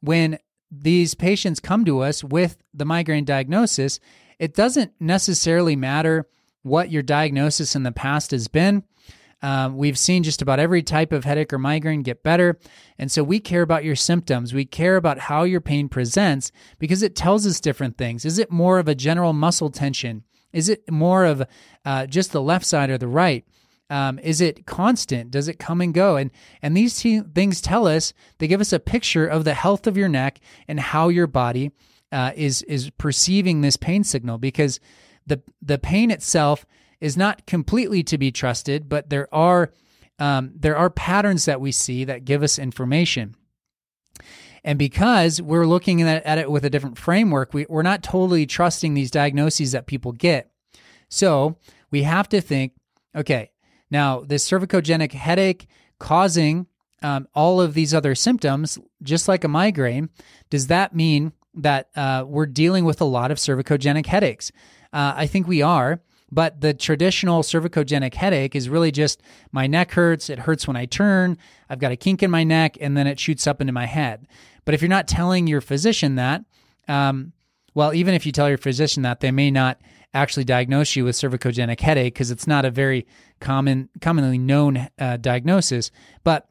when 0.00 0.38
these 0.70 1.14
patients 1.14 1.60
come 1.60 1.84
to 1.84 2.00
us 2.00 2.22
with 2.22 2.56
the 2.72 2.84
migraine 2.84 3.24
diagnosis, 3.24 3.98
it 4.38 4.54
doesn't 4.54 4.92
necessarily 5.00 5.76
matter 5.76 6.28
what 6.62 6.90
your 6.90 7.02
diagnosis 7.02 7.74
in 7.74 7.82
the 7.82 7.92
past 7.92 8.30
has 8.30 8.48
been. 8.48 8.84
Um, 9.42 9.76
we've 9.76 9.98
seen 9.98 10.22
just 10.22 10.42
about 10.42 10.60
every 10.60 10.82
type 10.82 11.12
of 11.12 11.24
headache 11.24 11.52
or 11.52 11.58
migraine 11.58 12.02
get 12.02 12.22
better. 12.22 12.58
And 12.98 13.10
so 13.10 13.24
we 13.24 13.40
care 13.40 13.62
about 13.62 13.84
your 13.84 13.96
symptoms. 13.96 14.52
We 14.52 14.66
care 14.66 14.96
about 14.96 15.18
how 15.18 15.44
your 15.44 15.62
pain 15.62 15.88
presents 15.88 16.52
because 16.78 17.02
it 17.02 17.16
tells 17.16 17.46
us 17.46 17.60
different 17.60 17.96
things. 17.96 18.24
Is 18.24 18.38
it 18.38 18.50
more 18.50 18.78
of 18.78 18.88
a 18.88 18.94
general 18.94 19.32
muscle 19.32 19.70
tension? 19.70 20.24
Is 20.52 20.68
it 20.68 20.90
more 20.90 21.24
of 21.24 21.42
uh, 21.84 22.06
just 22.06 22.32
the 22.32 22.42
left 22.42 22.66
side 22.66 22.90
or 22.90 22.98
the 22.98 23.08
right? 23.08 23.44
Um, 23.90 24.20
is 24.20 24.40
it 24.40 24.66
constant? 24.66 25.32
Does 25.32 25.48
it 25.48 25.58
come 25.58 25.80
and 25.80 25.92
go? 25.92 26.16
And 26.16 26.30
and 26.62 26.76
these 26.76 26.98
t- 26.98 27.20
things 27.20 27.60
tell 27.60 27.86
us 27.86 28.12
they 28.38 28.46
give 28.46 28.60
us 28.60 28.72
a 28.72 28.78
picture 28.78 29.26
of 29.26 29.44
the 29.44 29.54
health 29.54 29.86
of 29.86 29.96
your 29.96 30.08
neck 30.08 30.40
and 30.68 30.78
how 30.78 31.08
your 31.08 31.26
body 31.26 31.72
uh, 32.12 32.30
is 32.36 32.62
is 32.62 32.90
perceiving 32.90 33.60
this 33.60 33.76
pain 33.76 34.04
signal 34.04 34.38
because 34.38 34.78
the 35.26 35.42
the 35.60 35.78
pain 35.78 36.10
itself 36.10 36.64
is 37.00 37.16
not 37.16 37.46
completely 37.46 38.02
to 38.04 38.18
be 38.18 38.30
trusted, 38.30 38.88
but 38.88 39.10
there 39.10 39.32
are 39.34 39.72
um, 40.18 40.52
there 40.54 40.76
are 40.76 40.90
patterns 40.90 41.46
that 41.46 41.60
we 41.60 41.72
see 41.72 42.04
that 42.04 42.24
give 42.24 42.42
us 42.42 42.58
information. 42.58 43.34
And 44.62 44.78
because 44.78 45.40
we're 45.40 45.66
looking 45.66 46.02
at, 46.02 46.24
at 46.26 46.36
it 46.36 46.50
with 46.50 46.66
a 46.66 46.70
different 46.70 46.98
framework, 46.98 47.54
we, 47.54 47.64
we're 47.70 47.82
not 47.82 48.02
totally 48.02 48.44
trusting 48.44 48.92
these 48.92 49.10
diagnoses 49.10 49.72
that 49.72 49.86
people 49.86 50.12
get. 50.12 50.50
So 51.08 51.56
we 51.90 52.02
have 52.02 52.28
to 52.28 52.42
think 52.42 52.74
okay, 53.16 53.50
now 53.90 54.20
this 54.20 54.48
cervicogenic 54.48 55.12
headache 55.12 55.66
causing 55.98 56.66
um, 57.02 57.28
all 57.34 57.60
of 57.60 57.74
these 57.74 57.94
other 57.94 58.14
symptoms, 58.14 58.78
just 59.02 59.28
like 59.28 59.44
a 59.44 59.48
migraine, 59.48 60.10
does 60.50 60.66
that 60.68 60.94
mean 60.94 61.32
that 61.54 61.88
uh, 61.96 62.24
we're 62.26 62.46
dealing 62.46 62.84
with 62.84 63.00
a 63.00 63.06
lot 63.06 63.30
of 63.30 63.38
cervicogenic 63.38 64.06
headaches? 64.06 64.52
Uh, 64.92 65.14
I 65.16 65.26
think 65.26 65.46
we 65.46 65.62
are. 65.62 66.00
But 66.32 66.60
the 66.60 66.72
traditional 66.72 67.42
cervicogenic 67.42 68.14
headache 68.14 68.54
is 68.54 68.68
really 68.68 68.92
just 68.92 69.20
my 69.50 69.66
neck 69.66 69.90
hurts, 69.90 70.30
it 70.30 70.38
hurts 70.38 70.66
when 70.66 70.76
I 70.76 70.86
turn, 70.86 71.36
I've 71.68 71.80
got 71.80 71.92
a 71.92 71.96
kink 71.96 72.22
in 72.22 72.30
my 72.30 72.44
neck, 72.44 72.78
and 72.80 72.96
then 72.96 73.08
it 73.08 73.18
shoots 73.18 73.46
up 73.46 73.60
into 73.60 73.72
my 73.72 73.86
head. 73.86 74.28
But 74.64 74.74
if 74.74 74.80
you're 74.80 74.88
not 74.88 75.08
telling 75.08 75.48
your 75.48 75.60
physician 75.60 76.14
that, 76.16 76.44
um, 76.86 77.32
well, 77.74 77.92
even 77.94 78.14
if 78.14 78.26
you 78.26 78.32
tell 78.32 78.48
your 78.48 78.58
physician 78.58 79.02
that, 79.02 79.20
they 79.20 79.30
may 79.32 79.50
not 79.50 79.80
actually 80.12 80.44
diagnose 80.44 80.96
you 80.96 81.04
with 81.04 81.16
cervicogenic 81.16 81.80
headache 81.80 82.14
because 82.14 82.30
it's 82.30 82.46
not 82.46 82.64
a 82.64 82.70
very 82.70 83.06
common, 83.40 83.88
commonly 84.00 84.38
known 84.38 84.88
uh, 84.98 85.16
diagnosis. 85.16 85.90
But 86.24 86.48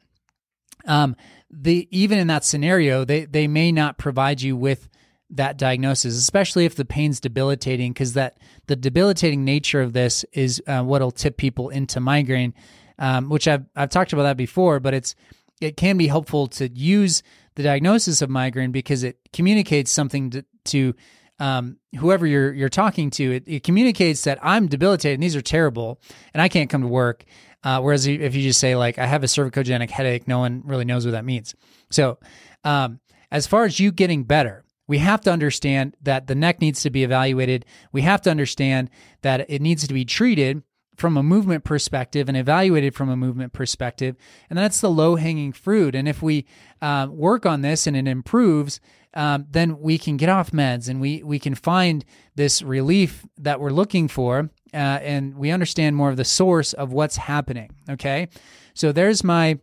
um, 0.86 1.16
the 1.52 1.88
even 1.92 2.18
in 2.18 2.28
that 2.28 2.46
scenario, 2.46 3.06
they 3.06 3.26
they 3.26 3.48
may 3.48 3.72
not 3.72 3.98
provide 3.98 4.42
you 4.42 4.56
with 4.56 4.88
that 5.32 5.58
diagnosis, 5.58 6.16
especially 6.16 6.66
if 6.66 6.76
the 6.76 6.86
pain's 6.86 7.20
debilitating, 7.20 7.94
because 7.94 8.14
that 8.14 8.38
the 8.68 8.76
debilitating 8.76 9.44
nature 9.46 9.82
of 9.82 9.94
this 9.94 10.26
is 10.34 10.62
uh, 10.68 10.82
what'll 10.82 11.12
tip 11.12 11.38
people 11.38 11.70
into 11.70 12.00
migraine, 12.00 12.54
um, 12.98 13.30
which 13.30 13.48
I've 13.48 13.66
I've 13.76 13.90
talked 13.90 14.14
about 14.14 14.24
that 14.24 14.38
before, 14.38 14.80
but 14.80 14.94
it's 14.94 15.16
it 15.62 15.76
can 15.76 15.98
be 15.98 16.08
helpful 16.08 16.48
to 16.48 16.70
use 16.70 17.22
the 17.56 17.64
diagnosis 17.64 18.22
of 18.22 18.30
migraine 18.30 18.72
because 18.72 19.04
it 19.04 19.20
communicates 19.34 19.92
something 19.92 20.30
to, 20.30 20.46
to 20.66 20.94
um, 21.40 21.78
whoever 21.98 22.28
you're 22.28 22.54
you're 22.54 22.70
talking 22.70 23.10
to. 23.12 23.32
It, 23.36 23.44
it, 23.48 23.64
communicates 23.64 24.24
that 24.24 24.40
I'm 24.42 24.68
debilitated 24.68 25.16
and 25.16 25.24
these 25.24 25.36
are 25.36 25.42
terrible, 25.42 26.02
and 26.34 26.42
I 26.42 26.50
can't 26.50 26.70
come 26.70 26.82
to 26.82 26.88
work. 26.88 27.26
Uh, 27.64 27.82
whereas 27.82 28.08
if 28.08 28.36
you 28.36 28.42
just 28.42 28.60
say 28.60 28.76
like 28.76 28.98
I 28.98 29.06
have 29.06 29.24
a 29.24 29.28
cervicogenic 29.28 29.90
headache, 29.90 30.28
no 30.28 30.40
one 30.40 30.62
really 30.66 30.86
knows 30.86 31.06
what 31.06 31.12
that 31.12 31.26
means. 31.26 31.56
So 31.92 32.18
um, 32.64 33.00
as 33.32 33.48
far 33.48 33.66
as 33.66 33.80
you 33.80 33.92
getting 33.92 34.24
better, 34.24 34.64
we 34.88 34.98
have 35.00 35.22
to 35.22 35.32
understand 35.32 35.96
that 36.02 36.28
the 36.28 36.36
neck 36.36 36.62
needs 36.62 36.82
to 36.84 36.90
be 36.90 37.04
evaluated. 37.04 37.66
We 37.92 38.02
have 38.02 38.22
to 38.22 38.32
understand 38.32 38.90
that 39.22 39.50
it 39.50 39.62
needs 39.62 39.88
to 39.88 39.94
be 39.94 40.06
treated 40.06 40.64
from 41.00 41.16
a 41.16 41.24
movement 41.24 41.64
perspective 41.64 42.28
and 42.28 42.38
evaluated 42.38 42.94
from 42.94 43.10
a 43.10 43.16
movement 43.16 43.54
perspective. 43.54 44.16
And 44.50 44.58
that's 44.58 44.82
the 44.82 44.90
low 44.90 45.16
hanging 45.16 45.54
fruit. 45.54 45.96
And 45.96 46.08
if 46.08 46.22
we 46.22 46.46
uh, 46.82 47.08
work 47.10 47.46
on 47.46 47.62
this 47.62 47.88
and 47.88 47.96
it 47.96 48.08
improves, 48.08 48.80
um, 49.14 49.48
then 49.50 49.80
we 49.80 49.98
can 49.98 50.18
get 50.18 50.30
off 50.30 50.52
meds 50.52 50.88
and 50.90 51.02
we, 51.02 51.24
we 51.24 51.40
can 51.40 51.56
find 51.56 52.06
this 52.36 52.62
relief 52.62 53.26
that 53.38 53.60
we're 53.60 53.72
looking 53.72 54.08
for. 54.08 54.50
Uh, 54.72 54.78
and 54.78 55.36
we 55.36 55.50
understand 55.50 55.96
more 55.96 56.10
of 56.10 56.18
the 56.18 56.26
source 56.26 56.74
of 56.74 56.94
what's 56.94 57.18
happening. 57.18 57.72
Okay. 57.90 58.28
So 58.76 58.92
there's 58.92 59.24
my 59.24 59.60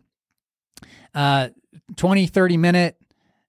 uh, 1.15 1.49
20, 1.95 2.27
30 2.27 2.57
minute 2.57 2.97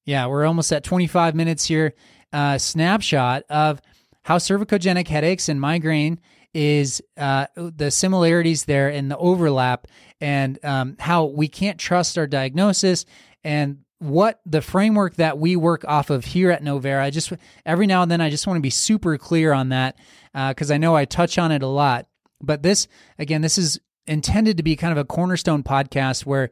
yeah, 0.08 0.24
we're 0.24 0.46
almost 0.46 0.72
at 0.72 0.84
25 0.84 1.34
minutes 1.34 1.66
here. 1.66 1.92
Uh, 2.32 2.56
snapshot 2.56 3.42
of 3.50 3.82
how 4.22 4.38
cervicogenic 4.38 5.06
headaches 5.06 5.50
and 5.50 5.60
migraine 5.60 6.18
is 6.54 7.02
uh, 7.18 7.44
the 7.54 7.90
similarities 7.90 8.64
there 8.64 8.88
and 8.88 9.10
the 9.10 9.18
overlap, 9.18 9.86
and 10.18 10.58
um, 10.64 10.96
how 10.98 11.26
we 11.26 11.46
can't 11.46 11.78
trust 11.78 12.16
our 12.16 12.26
diagnosis 12.26 13.04
and 13.44 13.80
what 13.98 14.40
the 14.46 14.62
framework 14.62 15.16
that 15.16 15.38
we 15.38 15.56
work 15.56 15.84
off 15.86 16.10
of 16.10 16.24
here 16.24 16.50
at 16.50 16.62
Novera. 16.62 17.02
I 17.02 17.10
just 17.10 17.32
every 17.66 17.86
now 17.86 18.02
and 18.02 18.10
then 18.10 18.20
I 18.20 18.30
just 18.30 18.46
want 18.46 18.56
to 18.56 18.62
be 18.62 18.70
super 18.70 19.18
clear 19.18 19.52
on 19.52 19.70
that 19.70 19.96
because 20.32 20.70
uh, 20.70 20.74
I 20.74 20.78
know 20.78 20.94
I 20.94 21.04
touch 21.04 21.38
on 21.38 21.52
it 21.52 21.62
a 21.62 21.66
lot. 21.66 22.06
But 22.40 22.62
this 22.62 22.86
again, 23.18 23.42
this 23.42 23.58
is 23.58 23.80
intended 24.06 24.56
to 24.56 24.62
be 24.62 24.76
kind 24.76 24.92
of 24.92 24.98
a 24.98 25.04
cornerstone 25.04 25.62
podcast 25.62 26.24
where 26.24 26.50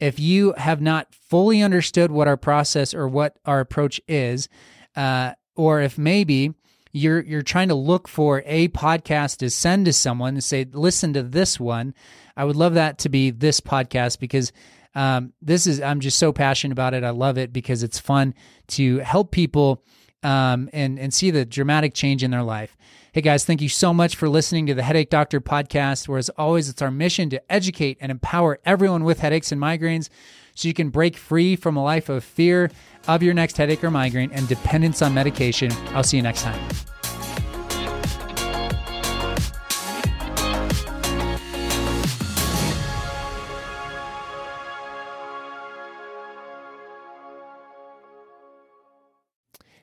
if 0.00 0.20
you 0.20 0.54
have 0.56 0.80
not 0.80 1.12
fully 1.14 1.62
understood 1.62 2.10
what 2.10 2.28
our 2.28 2.36
process 2.36 2.94
or 2.94 3.08
what 3.08 3.36
our 3.44 3.60
approach 3.60 4.00
is, 4.06 4.48
uh, 4.96 5.32
or 5.56 5.80
if 5.80 5.98
maybe 5.98 6.54
you're 6.92 7.20
you're 7.20 7.42
trying 7.42 7.68
to 7.68 7.74
look 7.74 8.08
for 8.08 8.42
a 8.46 8.68
podcast 8.68 9.38
to 9.38 9.50
send 9.50 9.86
to 9.86 9.92
someone 9.92 10.34
and 10.34 10.44
say, 10.44 10.66
listen 10.72 11.12
to 11.12 11.22
this 11.22 11.60
one, 11.60 11.94
I 12.36 12.44
would 12.44 12.56
love 12.56 12.74
that 12.74 12.98
to 12.98 13.08
be 13.08 13.30
this 13.30 13.60
podcast 13.60 14.18
because 14.18 14.52
um, 14.98 15.32
this 15.40 15.68
is 15.68 15.80
I'm 15.80 16.00
just 16.00 16.18
so 16.18 16.32
passionate 16.32 16.72
about 16.72 16.92
it. 16.92 17.04
I 17.04 17.10
love 17.10 17.38
it 17.38 17.52
because 17.52 17.84
it's 17.84 18.00
fun 18.00 18.34
to 18.68 18.98
help 18.98 19.30
people 19.30 19.84
um, 20.24 20.68
and 20.72 20.98
and 20.98 21.14
see 21.14 21.30
the 21.30 21.44
dramatic 21.44 21.94
change 21.94 22.24
in 22.24 22.32
their 22.32 22.42
life. 22.42 22.76
Hey 23.12 23.20
guys, 23.20 23.44
thank 23.44 23.62
you 23.62 23.68
so 23.68 23.94
much 23.94 24.16
for 24.16 24.28
listening 24.28 24.66
to 24.66 24.74
the 24.74 24.82
Headache 24.82 25.08
Doctor 25.08 25.40
podcast, 25.40 26.08
where 26.08 26.18
as 26.18 26.30
always, 26.30 26.68
it's 26.68 26.82
our 26.82 26.90
mission 26.90 27.30
to 27.30 27.52
educate 27.52 27.98
and 28.00 28.10
empower 28.10 28.58
everyone 28.64 29.04
with 29.04 29.20
headaches 29.20 29.52
and 29.52 29.62
migraines 29.62 30.08
so 30.56 30.66
you 30.66 30.74
can 30.74 30.90
break 30.90 31.16
free 31.16 31.54
from 31.54 31.76
a 31.76 31.84
life 31.84 32.08
of 32.08 32.24
fear 32.24 32.68
of 33.06 33.22
your 33.22 33.34
next 33.34 33.56
headache 33.56 33.84
or 33.84 33.92
migraine 33.92 34.32
and 34.32 34.48
dependence 34.48 35.00
on 35.00 35.14
medication. 35.14 35.70
I'll 35.94 36.02
see 36.02 36.16
you 36.16 36.24
next 36.24 36.42
time. 36.42 36.87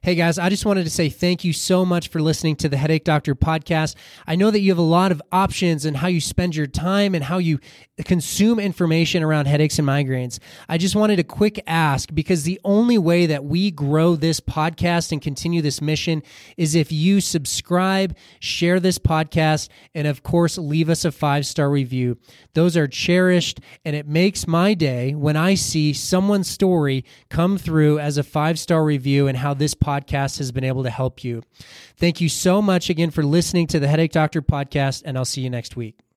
Hey 0.06 0.14
guys, 0.14 0.38
I 0.38 0.50
just 0.50 0.68
wanted 0.68 0.84
to 0.84 0.92
say 0.92 1.10
thank 1.10 1.44
you 1.44 1.52
so 1.52 1.84
much 1.84 2.10
for 2.10 2.22
listening 2.22 2.58
to 2.58 2.70
the 2.70 2.78
Headache 2.78 3.06
Doctor 3.06 3.34
podcast. 3.34 3.96
I 4.28 4.36
know 4.36 4.52
that 4.52 4.60
you 4.60 4.70
have 4.70 4.78
a 4.78 4.84
lot 4.84 5.12
of 5.12 5.20
options 5.32 5.84
in 5.84 5.96
how 5.96 6.06
you 6.06 6.22
spend 6.22 6.56
your 6.56 6.68
time 6.68 7.16
and 7.16 7.24
how 7.24 7.40
you 7.40 7.60
consume 8.04 8.60
information 8.60 9.24
around 9.24 9.48
headaches 9.48 9.80
and 9.80 9.88
migraines. 9.88 10.38
I 10.70 10.78
just 10.78 10.96
wanted 10.96 11.18
a 11.18 11.24
quick 11.24 11.60
ask 11.66 12.14
because 12.14 12.44
the 12.44 12.62
only 12.64 13.00
way 13.00 13.26
that 13.26 13.46
we 13.46 13.72
grow 13.72 14.16
this 14.16 14.40
podcast 14.40 15.12
and 15.12 15.20
continue 15.20 15.64
this 15.64 15.82
mission 15.82 16.22
is 16.56 16.76
if 16.76 16.92
you 16.92 17.20
subscribe, 17.20 18.16
share 18.40 18.80
this 18.80 19.00
podcast, 19.00 19.70
and 19.96 20.06
of 20.06 20.22
course, 20.22 20.60
leave 20.60 20.88
us 20.88 21.04
a 21.04 21.12
five 21.12 21.48
star 21.48 21.68
review. 21.68 22.20
Those 22.54 22.78
are 22.78 22.88
cherished, 22.88 23.60
and 23.84 23.96
it 23.96 24.08
makes 24.08 24.46
my 24.46 24.76
day 24.76 25.16
when 25.16 25.36
I 25.36 25.56
see 25.56 25.94
someone's 25.94 26.48
story 26.48 27.04
come 27.30 27.58
through 27.58 27.98
as 27.98 28.20
a 28.20 28.24
five 28.24 28.60
star 28.60 28.84
review 28.84 29.28
and 29.28 29.40
how 29.40 29.56
this 29.56 29.74
podcast 29.74 29.95
podcast 29.96 30.38
has 30.38 30.52
been 30.52 30.64
able 30.64 30.84
to 30.84 30.90
help 30.90 31.24
you. 31.24 31.44
Thank 31.98 32.22
you 32.22 32.30
so 32.30 32.62
much 32.62 32.90
again 32.90 33.12
for 33.12 33.24
listening 33.24 33.68
to 33.68 33.80
the 33.80 33.88
Headache 33.88 34.12
Doctor 34.12 34.42
podcast, 34.42 35.04
and 35.06 35.18
I'll 35.18 35.26
see 35.26 35.42
you 35.42 35.50
next 35.50 35.76
week. 35.76 36.05